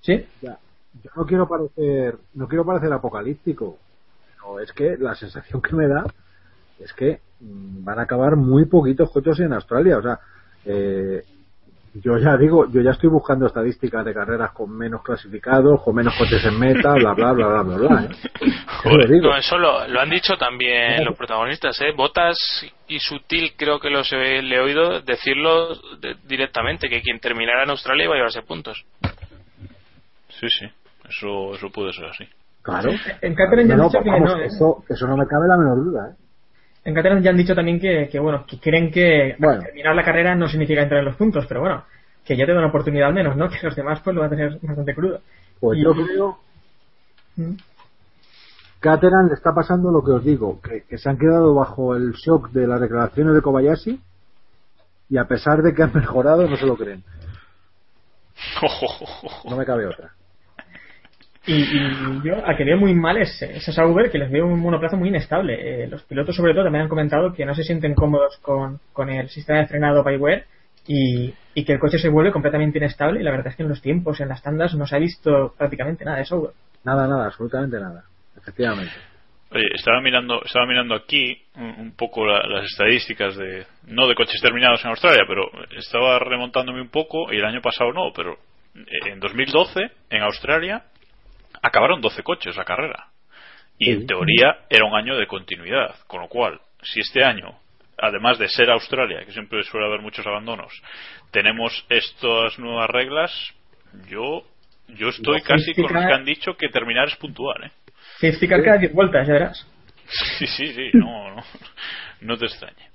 [0.00, 0.26] ¿Sí?
[0.40, 0.58] Ya.
[1.04, 3.78] Yo no quiero parecer, no quiero parecer apocalíptico,
[4.34, 6.04] pero es que la sensación que me da
[6.80, 10.18] es que mmm, van a acabar muy poquitos coches en Australia, o sea,
[10.64, 11.22] eh,
[11.94, 16.14] yo ya digo, yo ya estoy buscando estadísticas de carreras con menos clasificados, con menos
[16.18, 18.04] coches en meta, bla, bla, bla, bla, bla, bla.
[18.04, 18.08] ¿eh?
[18.82, 21.92] Joder, no, eso lo, lo, han dicho también los protagonistas, ¿eh?
[21.94, 22.36] Botas
[22.88, 27.64] y Sutil creo que los he, le he oído decirlo de, directamente, que quien terminara
[27.64, 28.84] en Australia iba a llevarse puntos.
[30.28, 30.66] Sí, sí,
[31.08, 32.24] eso, eso puede ser así.
[32.62, 32.90] Claro.
[33.20, 34.46] En Caterham ya no, han dicho que vamos, no, ¿eh?
[34.46, 36.14] eso, eso no me cabe la menor duda, ¿eh?
[36.84, 39.62] En Caterham ya han dicho también que, que bueno, que creen que bueno.
[39.62, 41.84] terminar la carrera no significa entrar en los puntos, pero bueno,
[42.24, 43.48] que ya te da una oportunidad al menos, ¿no?
[43.50, 45.20] Que los demás pues lo van a tener bastante crudo.
[45.60, 45.82] Pues y...
[45.82, 46.38] yo creo.
[47.36, 47.54] ¿Mm?
[48.80, 52.12] Caterham le está pasando lo que os digo, que, que, se han quedado bajo el
[52.12, 54.00] shock de las declaraciones de Kobayashi
[55.10, 57.04] y a pesar de que han mejorado no se lo creen.
[59.48, 60.12] No me cabe otra.
[61.46, 64.46] Y, y, yo a que veo muy mal es, es a Sauber, que les veo
[64.46, 65.84] un monoplaza muy inestable.
[65.84, 69.08] Eh, los pilotos, sobre todo, también han comentado que no se sienten cómodos con, con
[69.10, 70.44] el sistema de frenado Byware
[70.86, 73.20] y, y, que el coche se vuelve completamente inestable.
[73.20, 75.54] Y la verdad es que en los tiempos, en las tandas, no se ha visto
[75.56, 76.52] prácticamente nada de Sauber.
[76.84, 78.04] Nada, nada, absolutamente nada.
[78.42, 78.92] Efectivamente.
[79.52, 84.14] Oye, estaba mirando, estaba mirando aquí un, un poco la, las estadísticas de, no de
[84.14, 88.38] coches terminados en Australia, pero estaba remontándome un poco y el año pasado no, pero
[88.74, 90.84] en 2012 en Australia
[91.62, 93.08] acabaron 12 coches la carrera.
[93.78, 95.96] Y en teoría era un año de continuidad.
[96.06, 97.58] Con lo cual, si este año,
[97.96, 100.70] además de ser Australia, que siempre suele haber muchos abandonos,
[101.30, 103.32] tenemos estas nuevas reglas,
[104.08, 104.44] yo
[104.96, 107.64] yo estoy casi con los que han dicho que terminar es puntual.
[107.64, 107.70] ¿eh?
[108.20, 109.66] Safety car cada 10 vueltas, ya verás.
[110.38, 111.42] Sí, sí, sí, no, no,
[112.20, 112.90] no te extrañe.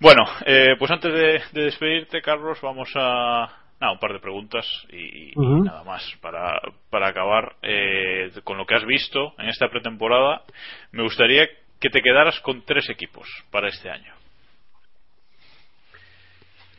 [0.00, 3.48] Bueno, eh, pues antes de, de despedirte, Carlos, vamos a,
[3.80, 5.58] nada, un par de preguntas y, uh -huh.
[5.58, 6.02] y nada más.
[6.20, 10.42] Para, para acabar eh, con lo que has visto en esta pretemporada,
[10.90, 11.46] me gustaría
[11.78, 14.12] que te quedaras con tres equipos para este año.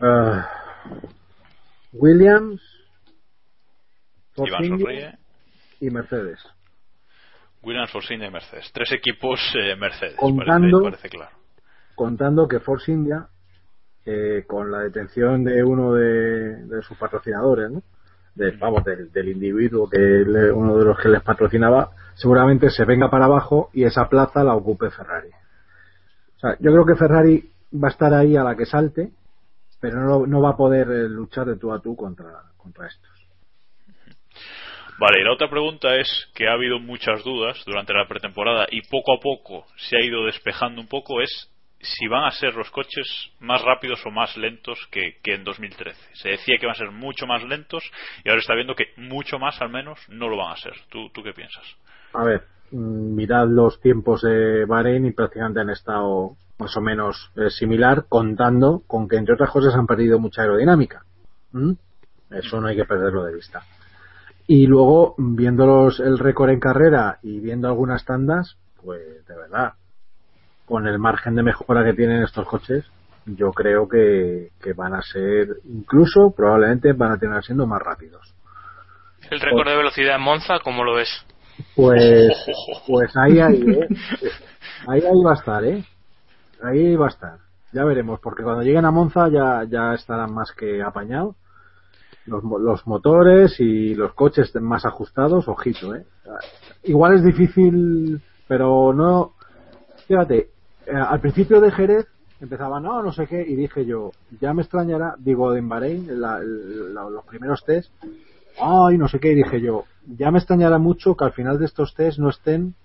[0.02, 0.42] Uh,
[1.94, 2.62] Williams,
[4.36, 5.14] Iván Sorríe
[5.80, 6.40] y Mercedes.
[7.64, 8.70] Williams, Force India y Mercedes.
[8.74, 11.36] Tres equipos eh, Mercedes, contando, parece, parece claro.
[11.96, 13.28] Contando que Force India
[14.06, 17.82] eh, con la detención de uno de, de sus patrocinadores, ¿no?
[18.36, 22.86] de, vamos, del, del individuo que le, uno de los que les patrocinaba, seguramente se
[22.86, 25.30] venga para abajo y esa plaza la ocupe Ferrari.
[26.38, 29.12] O sea, yo creo que Ferrari va a estar ahí a la que salte,
[29.80, 33.13] pero no, no va a poder eh, luchar de tú a tú contra, contra estos.
[35.00, 38.82] Vale, y la otra pregunta es que ha habido muchas dudas durante la pretemporada y
[38.82, 41.50] poco a poco se ha ido despejando un poco, es
[41.84, 46.00] si van a ser los coches más rápidos o más lentos que, que, en 2013.
[46.14, 47.84] Se decía que van a ser mucho más lentos
[48.24, 50.74] y ahora está viendo que mucho más al menos no lo van a ser.
[50.90, 51.66] ¿Tú, qué piensas?
[52.14, 57.32] A ver, mm, mirad los tiempos de Bahrein y prácticamente han estado más o menos
[57.36, 61.04] eh, similar, contando con que entre otras cosas han perdido mucha aerodinámica.
[61.52, 61.74] ¿Mm?
[62.32, 63.64] Eso no hay que perderlo de vista.
[64.48, 69.74] Y luego, viéndolos el récord en carrera y viendo algunas tandas, pues de verdad,
[70.66, 72.86] con el margen de mejora que tienen estos coches,
[73.26, 78.34] yo creo que, que van a ser, incluso probablemente van a terminar siendo más rápidos.
[79.30, 81.10] ¿El récord de velocidad en Monza, cómo lo ves?
[81.76, 82.34] Pues,
[82.88, 83.88] pues ahí, ahí, ¿eh?
[84.88, 85.84] ahí, ahí va a estar, ¿eh?
[86.62, 87.38] Ahí va a estar.
[87.72, 91.36] Ya veremos, porque cuando lleguen a Monza ya, ya estarán más que apañados.
[92.26, 96.06] Los, los motores y los coches estén más ajustados, ojito, ¿eh?
[96.84, 99.34] Igual es difícil, pero no.
[100.08, 100.50] Fíjate,
[100.88, 102.08] eh, al principio de Jerez
[102.40, 106.40] empezaba, no, no sé qué, y dije yo, ya me extrañará, digo, en Bahrein, la-
[106.42, 107.90] la- los primeros test,
[108.62, 109.86] ay, no sé qué, y dije yo,
[110.18, 112.76] ya me extrañará mucho que al final de estos test no estén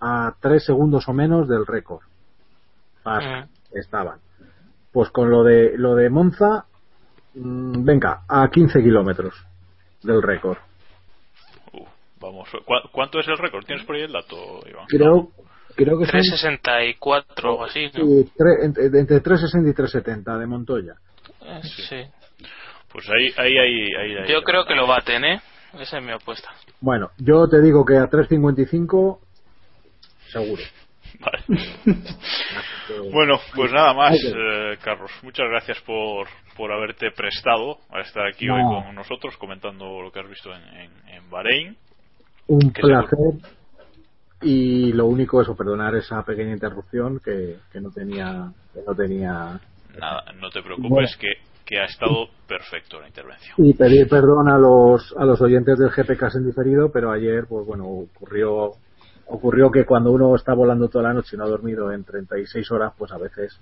[0.00, 2.02] a tres segundos o menos del récord.
[3.04, 4.18] Basta, estaban.
[4.92, 6.69] Pues con lo de lo de Monza, mm,
[7.34, 9.34] venga, a 15 kilómetros
[10.02, 10.58] del récord.
[12.20, 13.64] Vamos, ¿cu- ¿cuánto es el récord?
[13.64, 14.86] ¿Tienes por ahí el dato, Iván?
[14.88, 15.30] Creo,
[15.74, 18.04] creo que son 364 o así, ¿no?
[18.04, 20.94] sí, tre- entre, entre 360 y 370 de Montoya.
[21.42, 22.04] Eh, sí.
[22.92, 24.28] Pues ahí, ahí, ahí, ahí, ahí.
[24.30, 25.40] Yo creo que lo baten, ¿eh?
[25.78, 26.50] Esa es mi apuesta.
[26.80, 29.20] Bueno, yo te digo que a 355
[30.30, 30.62] seguro.
[33.12, 35.10] Bueno, pues nada más, eh, Carlos.
[35.22, 38.56] Muchas gracias por, por haberte prestado a estar aquí No.
[38.56, 41.76] hoy con nosotros comentando lo que has visto en, en, en Bahrein.
[42.48, 43.16] Un placer.
[44.42, 49.60] Y lo único eso, perdonar esa pequeña interrupción que, que no tenía que no tenía
[49.98, 51.08] Nada, no te preocupes, Bueno.
[51.20, 51.28] que,
[51.66, 53.54] que ha estado perfecto la intervención.
[53.58, 57.66] y pedir perdón a los a los oyentes del GPK en diferido, pero ayer pues
[57.66, 58.72] bueno ocurrió
[59.30, 62.70] ocurrió que cuando uno está volando toda la noche y no ha dormido en 36
[62.72, 63.58] horas, pues a veces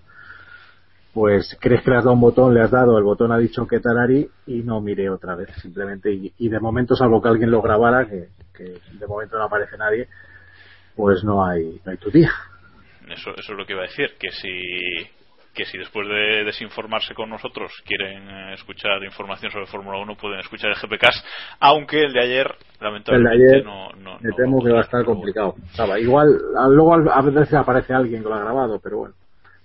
[1.12, 3.66] pues crees que le has dado un botón, le has dado, el botón ha dicho
[3.66, 7.50] que tarari y no miré otra vez, simplemente y, y de momento salvo que alguien
[7.50, 10.08] lo grabara, que, que de momento no aparece nadie,
[10.94, 12.30] pues no hay no hay tu día.
[13.08, 15.08] Eso, eso es lo que iba a decir, que si
[15.58, 20.38] que si después de desinformarse con nosotros quieren eh, escuchar información sobre Fórmula 1 pueden
[20.38, 21.26] escuchar el GPCast,
[21.58, 24.82] aunque el de ayer El de lamentablemente ayer no, no, me temo que va a
[24.82, 25.56] estar complicado.
[25.68, 26.28] Estaba, igual,
[26.70, 29.14] luego a veces aparece alguien que lo ha grabado, pero bueno,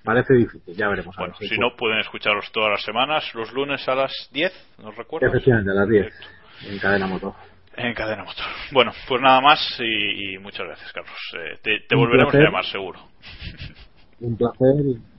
[0.04, 1.16] parece difícil, ya veremos.
[1.40, 5.28] Si no, pueden escucharlos todas las semanas, los lunes a las 10, ¿no recuerdo?
[5.28, 6.14] Efectivamente, a las 10,
[6.72, 7.34] en cadena motor.
[7.78, 8.46] En cadena motor.
[8.72, 11.20] Bueno, pues nada más y, y muchas gracias, Carlos.
[11.38, 12.42] Eh, te, volveremos placer.
[12.42, 13.00] a llamar, seguro.
[14.22, 15.13] Un placer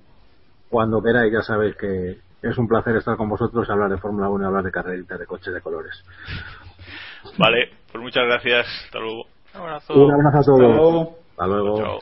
[0.75, 4.29] cuando queráis ya sabéis que es un placer estar con vosotros y hablar de Fórmula
[4.29, 5.95] 1 y hablar de carreritas de coches de colores.
[7.39, 8.67] Vale, pues muchas gracias.
[8.87, 9.23] Hasta luego.
[9.55, 9.95] Un abrazo.
[9.95, 10.61] Un abrazo a todos.
[10.61, 11.19] Hasta luego.
[11.31, 11.77] Hasta luego.
[11.79, 11.99] Chao.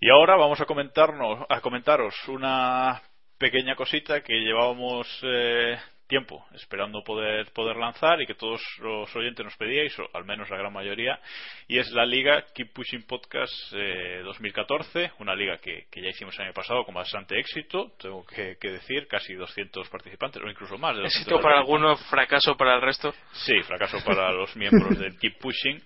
[0.00, 3.02] Y ahora vamos a comentarnos, a comentaros una
[3.36, 5.76] pequeña cosita que llevábamos eh,
[6.10, 10.50] tiempo esperando poder poder lanzar y que todos los oyentes nos pedíais, o al menos
[10.50, 11.20] la gran mayoría,
[11.68, 16.36] y es la liga Keep Pushing Podcast eh, 2014, una liga que, que ya hicimos
[16.38, 20.76] el año pasado con bastante éxito, tengo que, que decir, casi 200 participantes, o incluso
[20.76, 23.14] más de 200 Éxito para algunos, fracaso para el resto.
[23.32, 25.80] Sí, fracaso para los miembros del Keep Pushing.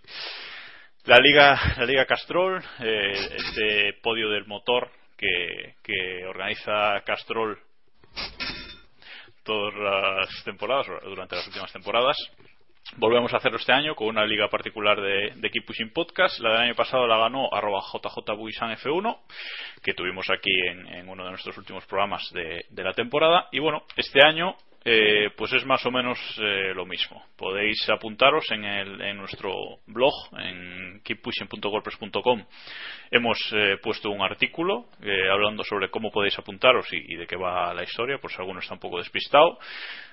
[1.04, 7.58] La Liga, la Liga Castrol, eh, este podio del motor que, que organiza Castrol
[9.44, 12.16] todas las temporadas, durante las últimas temporadas.
[12.96, 16.38] Volvemos a hacerlo este año con una liga particular de, de Keep Pushing Podcast.
[16.40, 19.20] La del año pasado la ganó arroba JJ F1,
[19.82, 23.48] que tuvimos aquí en, en uno de nuestros últimos programas de, de la temporada.
[23.52, 27.24] Y bueno, este año eh, pues es más o menos eh, lo mismo.
[27.36, 29.54] Podéis apuntaros en, el, en nuestro
[29.86, 32.44] blog, en keeppushing.wordpress.com.
[33.10, 37.36] Hemos eh, puesto un artículo eh, hablando sobre cómo podéis apuntaros y, y de qué
[37.36, 39.58] va la historia, por si alguno está un poco despistado.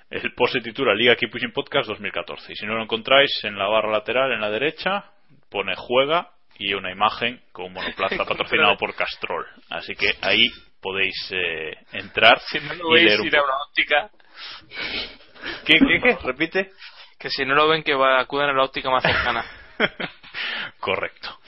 [0.09, 2.51] El post se titula Liga Keep Pushing Podcast 2014.
[2.51, 5.05] Y si no lo encontráis en la barra lateral, en la derecha,
[5.49, 9.45] pone juega y una imagen con un monoplaza patrocinado por Castrol.
[9.69, 10.49] Así que ahí
[10.81, 14.09] podéis eh, entrar Si no lo veis, ir a una óptica.
[15.65, 16.17] ¿Qué, qué, qué?
[16.23, 16.71] Repite.
[17.19, 19.45] Que si no lo ven, que va, acudan a la óptica más cercana.
[20.79, 21.39] Correcto.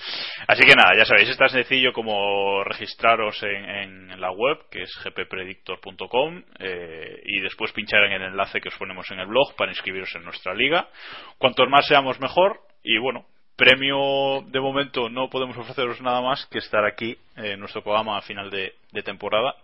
[0.47, 4.83] Así que nada, ya sabéis, es tan sencillo como registraros en, en la web, que
[4.83, 9.55] es gppredictor.com, eh, y después pinchar en el enlace que os ponemos en el blog
[9.55, 10.87] para inscribiros en nuestra liga.
[11.37, 13.25] Cuantos más seamos mejor, y bueno,
[13.55, 18.21] premio de momento no podemos ofreceros nada más que estar aquí en nuestro programa a
[18.21, 19.55] final de, de temporada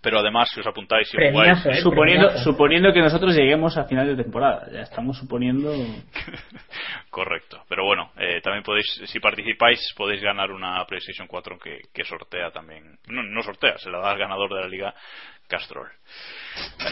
[0.00, 1.80] pero además si os apuntáis Premiazo, igual ¿eh?
[1.82, 2.50] suponiendo, Premiazo.
[2.50, 4.68] suponiendo que nosotros lleguemos a final de temporada.
[4.72, 5.72] Ya estamos suponiendo.
[7.10, 12.04] correcto pero bueno eh, también podéis si participáis podéis ganar una PlayStation 4 que, que
[12.04, 14.94] sortea también no, no sortea se la da al ganador de la liga
[15.48, 15.88] Castrol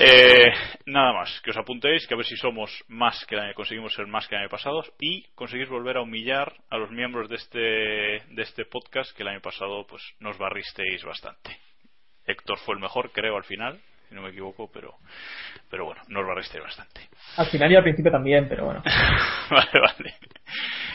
[0.01, 0.53] eh,
[0.87, 3.95] nada más que os apuntéis que a ver si somos más que el año, conseguimos
[3.95, 7.37] ser más que el año pasado y conseguís volver a humillar a los miembros de
[7.37, 11.68] este de este podcast que el año pasado pues nos barristeis bastante
[12.29, 14.95] Héctor fue el mejor creo al final si no me equivoco pero
[15.71, 18.83] pero bueno nos barristeis bastante Al final y al principio también, pero bueno.
[19.51, 20.15] vale, vale.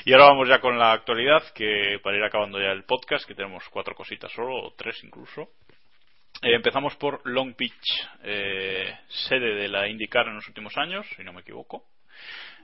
[0.05, 3.35] Y ahora vamos ya con la actualidad, que para ir acabando ya el podcast, que
[3.35, 5.49] tenemos cuatro cositas solo, o tres incluso.
[6.41, 11.23] Eh, empezamos por Long Beach, eh, sede de la IndyCar en los últimos años, si
[11.23, 11.85] no me equivoco,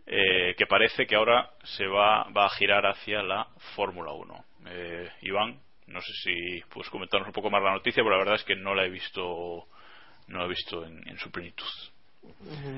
[0.06, 4.46] eh, que parece que ahora se va, va a girar hacia la Fórmula 1.
[4.68, 5.60] Eh, Iván,
[5.90, 8.56] no sé si puedes comentarnos un poco más la noticia, pero la verdad es que
[8.56, 9.68] no la he visto,
[10.28, 11.66] no la he visto en, en su plenitud.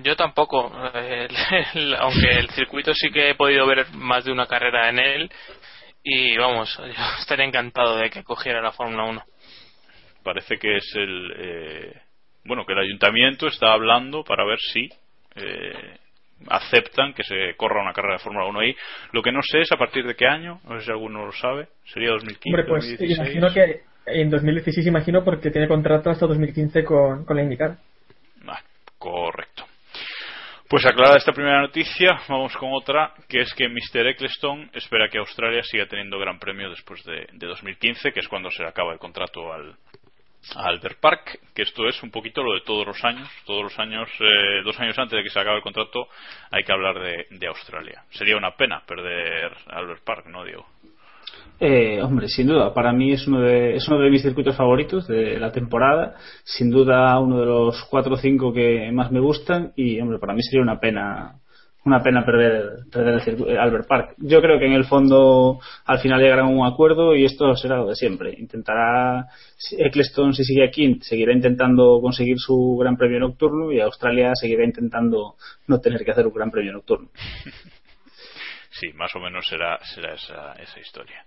[0.03, 4.89] Yo tampoco, el- aunque el circuito sí que he podido ver más de una carrera
[4.89, 5.31] en él
[6.03, 9.23] y vamos, yo estaría encantado de que cogiera la Fórmula 1.
[10.23, 12.01] parece que es el eh,
[12.45, 14.89] bueno que el ayuntamiento está hablando para ver si
[15.35, 15.97] eh,
[16.49, 18.75] aceptan que se corra una carrera de Fórmula 1 ahí
[19.11, 21.31] lo que no sé es a partir de qué año no sé si alguno lo
[21.31, 26.25] sabe sería 2015 Hombre, pues 2016 imagino que en 2016 imagino porque tiene contrato hasta
[26.25, 27.77] 2015 con, con la IndyCar.
[28.47, 28.59] Ah,
[28.97, 29.65] correcto
[30.67, 34.07] pues aclarada esta primera noticia vamos con otra que es que Mr.
[34.07, 38.49] Eccleston espera que Australia siga teniendo gran premio después de, de 2015 que es cuando
[38.49, 39.75] se le acaba el contrato al
[40.55, 43.29] Albert Park, que esto es un poquito lo de todos los años.
[43.45, 46.07] Todos los años, eh, dos años antes de que se acabe el contrato,
[46.49, 48.03] hay que hablar de, de Australia.
[48.09, 50.65] Sería una pena perder Albert Park, ¿no, Diego?
[51.59, 55.07] Eh, hombre, sin duda, para mí es uno, de, es uno de mis circuitos favoritos
[55.07, 56.15] de la temporada.
[56.43, 59.71] Sin duda, uno de los cuatro o cinco que más me gustan.
[59.75, 61.35] Y, hombre, para mí sería una pena
[61.83, 64.15] una pena perder, perder el circuito, Albert Park.
[64.17, 67.77] Yo creo que en el fondo al final llegarán a un acuerdo y esto será
[67.77, 68.35] lo de siempre.
[68.37, 69.27] Intentará,
[69.77, 75.35] Eccleston si sigue aquí, seguirá intentando conseguir su gran premio nocturno y Australia seguirá intentando
[75.67, 77.09] no tener que hacer un gran premio nocturno.
[78.73, 81.23] Sí, más o menos será, será esa, esa historia.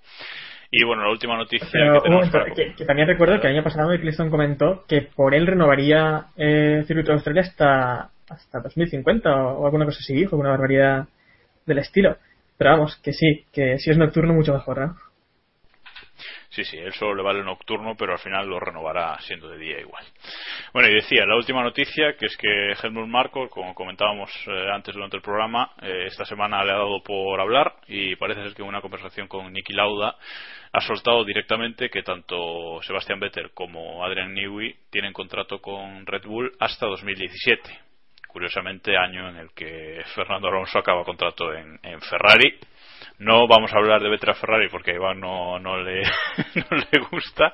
[0.72, 2.52] Y bueno, la última noticia Pero, que tenemos para...
[2.52, 6.78] que, que también recuerdo que el año pasado Eccleston comentó que por él renovaría eh,
[6.78, 11.06] el circuito de Australia hasta, hasta 2050 o, alguna cosa así, dijo, una barbaridad
[11.66, 12.16] del estilo.
[12.56, 14.96] Pero vamos, que sí, que si es nocturno mucho mejor, ¿no?
[16.54, 19.80] Sí, sí, él solo le vale nocturno, pero al final lo renovará siendo de día
[19.80, 20.04] igual.
[20.72, 24.94] Bueno, y decía, la última noticia, que es que Helmut Marko, como comentábamos eh, antes
[24.94, 28.62] durante el programa, eh, esta semana le ha dado por hablar y parece ser que
[28.62, 30.16] en una conversación con Nicky Lauda
[30.72, 36.52] ha soltado directamente que tanto Sebastian Vettel como Adrian Newey tienen contrato con Red Bull
[36.60, 37.62] hasta 2017.
[38.34, 42.52] Curiosamente, año en el que Fernando Alonso acaba contrato en, en Ferrari
[43.20, 46.02] no vamos a hablar de Vettel a Ferrari porque a Iván no, no, le,
[46.56, 47.52] no le gusta,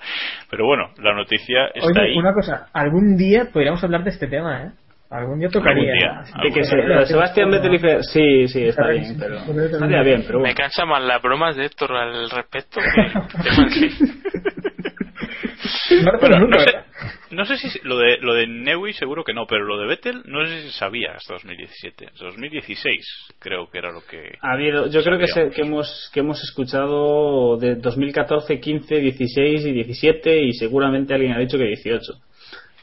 [0.48, 2.18] pero bueno, la noticia está Oye, ahí.
[2.18, 4.70] una cosa, algún día podríamos hablar de este tema, ¿eh?
[5.10, 5.92] Algún día tocaría.
[5.92, 9.04] Algún día, Así algún De que se- Sebastián Vettel y Fer- sí, sí, está bien,
[9.06, 12.30] sí, pero sí, sí, estaría bien, pero Me cansa más las bromas de Héctor al
[12.30, 13.12] respecto que el
[13.42, 14.19] tema en sí.
[16.02, 16.72] No nunca, no sé,
[17.30, 20.22] no sé si lo de lo de Newey seguro que no, pero lo de Vettel
[20.26, 22.96] no sé si sabía hasta 2017, hasta 2016
[23.38, 26.42] creo que era lo que Ha habido, yo creo que, se- que hemos que hemos
[26.42, 32.00] escuchado de 2014, 15, 16 y 17 y seguramente alguien ha dicho que 18.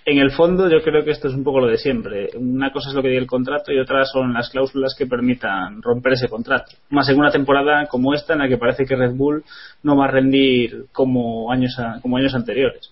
[0.10, 2.30] En el fondo yo creo que esto es un poco lo de siempre.
[2.38, 5.82] Una cosa es lo que diga el contrato y otra son las cláusulas que permitan
[5.82, 6.78] romper ese contrato.
[6.92, 9.43] Más en una temporada como esta en la que parece que Red Bull
[9.84, 12.89] no va a rendir como años como años anteriores.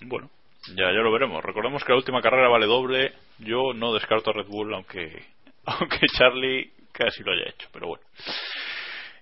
[0.00, 0.30] Bueno,
[0.68, 1.44] ya, ya lo veremos.
[1.44, 3.12] Recordemos que la última carrera vale doble.
[3.40, 5.24] Yo no descarto a Red Bull, aunque,
[5.66, 8.04] aunque Charlie casi lo haya hecho, pero bueno.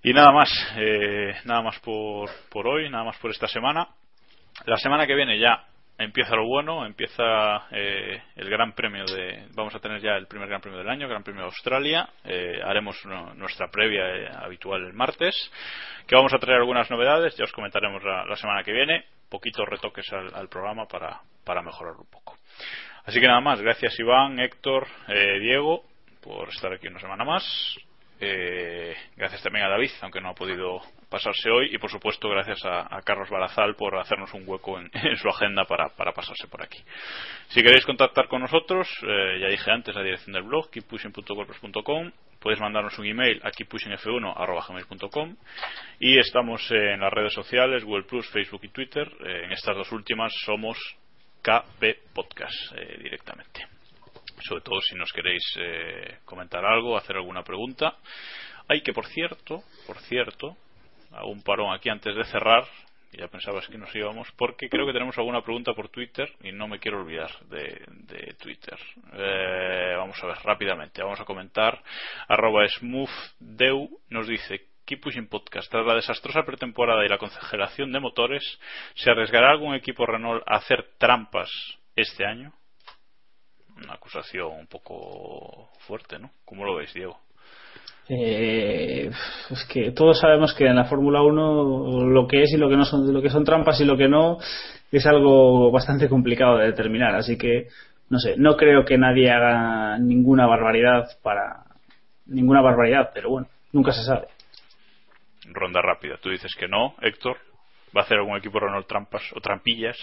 [0.05, 3.89] Y nada más, eh, nada más por, por hoy, nada más por esta semana.
[4.66, 5.65] La semana que viene ya
[5.98, 9.46] empieza lo bueno, empieza eh, el Gran Premio de.
[9.54, 12.08] Vamos a tener ya el primer Gran Premio del año, Gran Premio de Australia.
[12.24, 12.96] Eh, haremos
[13.36, 15.34] nuestra previa eh, habitual el martes.
[16.06, 19.04] Que vamos a traer algunas novedades, ya os comentaremos la, la semana que viene.
[19.28, 22.38] Poquitos retoques al, al programa para, para mejorarlo un poco.
[23.04, 25.82] Así que nada más, gracias Iván, Héctor, eh, Diego,
[26.22, 27.44] por estar aquí una semana más.
[28.20, 31.74] Eh, gracias también a David, aunque no ha podido pasarse hoy.
[31.74, 35.89] Y por supuesto, gracias a, Carlos Balazal por hacernos un hueco en, su agenda para,
[35.90, 36.78] para pasarse por aquí.
[37.48, 42.12] Si queréis contactar con nosotros, eh, ya dije antes la dirección del blog, keeppushing.wordpress.com.
[42.40, 45.36] Podéis mandarnos un email a keeppushingf1.gmail.com
[45.98, 49.09] y estamos en las redes sociales, Google Plus, Facebook y Twitter.
[49.24, 50.78] Eh, en estas dos últimas somos
[51.43, 53.66] KB Podcast eh, directamente.
[54.40, 55.43] Sobre todo si nos queréis
[56.24, 57.97] comentar algo, hacer alguna pregunta.
[58.68, 60.56] Hay que, por cierto, por cierto,
[61.12, 62.64] hago un parón aquí antes de cerrar.
[63.12, 66.68] Ya pensabas que nos íbamos, porque creo que tenemos alguna pregunta por Twitter y no
[66.68, 68.78] me quiero olvidar de, Twitter.
[69.14, 71.02] Eh, vamos a ver rápidamente.
[71.02, 71.82] Vamos a comentar.
[72.28, 75.70] Arroba SmoothDeu nos dice: Keep Pushing Podcast.
[75.70, 78.43] Tras la desastrosa pretemporada y la congelación de motores,
[78.94, 81.51] ¿se arriesgará algún equipo Renault a hacer trampas
[81.97, 82.52] este año?
[83.76, 86.30] Una acusación un poco fuerte, ¿no?
[86.44, 87.18] ¿Cómo lo veis, Diego?
[88.10, 89.10] Eh,
[89.51, 92.76] es que todos sabemos que en la Fórmula 1 lo que es y lo que
[92.76, 94.39] no son lo que son trampas y lo que no
[94.90, 97.14] es algo bastante complicado de determinar.
[97.14, 97.68] Así que
[98.09, 101.64] no sé no creo que nadie haga ninguna barbaridad para
[102.26, 104.28] ninguna barbaridad pero bueno nunca se sabe.
[105.51, 106.16] Ronda rápida.
[106.20, 106.94] Tú dices que no.
[107.02, 107.36] Héctor
[107.97, 109.98] va a hacer algún equipo Renault trampas o trampillas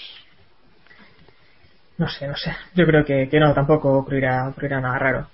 [1.98, 2.56] no sé no sé.
[2.76, 5.27] Yo creo que, que no tampoco ocurrirá, ocurrirá nada raro.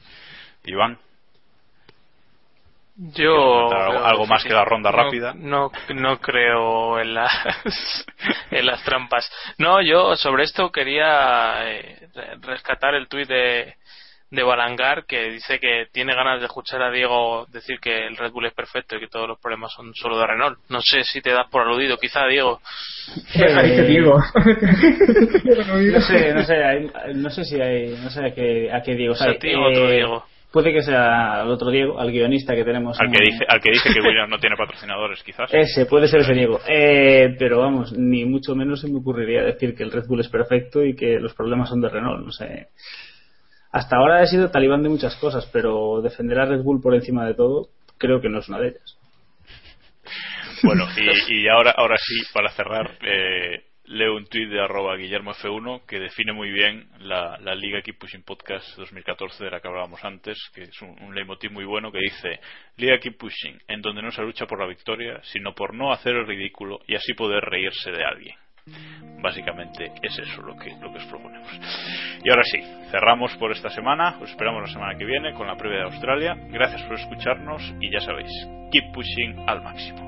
[0.64, 0.98] Iván
[3.15, 5.34] yo algo, algo más que la ronda no, rápida.
[5.36, 7.32] No, no creo en las
[8.52, 9.32] en las trampas.
[9.57, 12.07] No, yo sobre esto quería eh,
[12.41, 13.76] rescatar el tuit de
[14.32, 18.32] de Balangar que dice que tiene ganas de escuchar a Diego decir que el Red
[18.32, 20.57] Bull es perfecto y que todos los problemas son solo de Renault.
[20.69, 22.61] No sé si te das por aludido, quizá Diego.
[23.36, 24.18] Eh, Diego.
[25.44, 28.95] no sé, no sé, hay, no sé si hay, no sé a qué, a qué
[28.95, 29.14] Diego.
[29.14, 32.99] O sea, eh, otro Diego puede que sea el otro Diego, al guionista que tenemos.
[32.99, 35.53] Al que dice, al que, dice que Williams no tiene patrocinadores, quizás.
[35.53, 36.60] Ese, puede ser ese Diego.
[36.68, 40.30] Eh, pero vamos, ni mucho menos se me ocurriría decir que el Red Bull es
[40.30, 42.68] perfecto y que los problemas son de Renault, no sé.
[43.72, 47.26] Hasta ahora he sido talibán de muchas cosas, pero defender a Red Bull por encima
[47.26, 48.98] de todo, creo que no es una de ellas.
[50.64, 55.34] Bueno, y, y ahora, ahora sí, para cerrar, eh, leo un tuit de arroba Guillermo
[55.34, 59.68] F1 que define muy bien la, la Liga Keep Pushing Podcast 2014 de la que
[59.68, 62.39] hablábamos antes, que es un, un leitmotiv muy bueno que dice
[62.77, 66.15] Liga Keep Pushing, en donde no se lucha por la victoria, sino por no hacer
[66.15, 68.35] el ridículo y así poder reírse de alguien.
[69.22, 71.49] Básicamente es eso lo que, lo que os proponemos.
[72.23, 72.61] Y ahora sí,
[72.91, 74.18] cerramos por esta semana.
[74.22, 76.35] Os esperamos la semana que viene con la previa de Australia.
[76.49, 78.31] Gracias por escucharnos y ya sabéis,
[78.72, 80.07] keep pushing al máximo.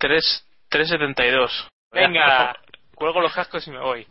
[0.00, 1.68] 3, 372.
[1.92, 2.56] Venga,
[2.94, 4.06] cuelgo los cascos y me voy.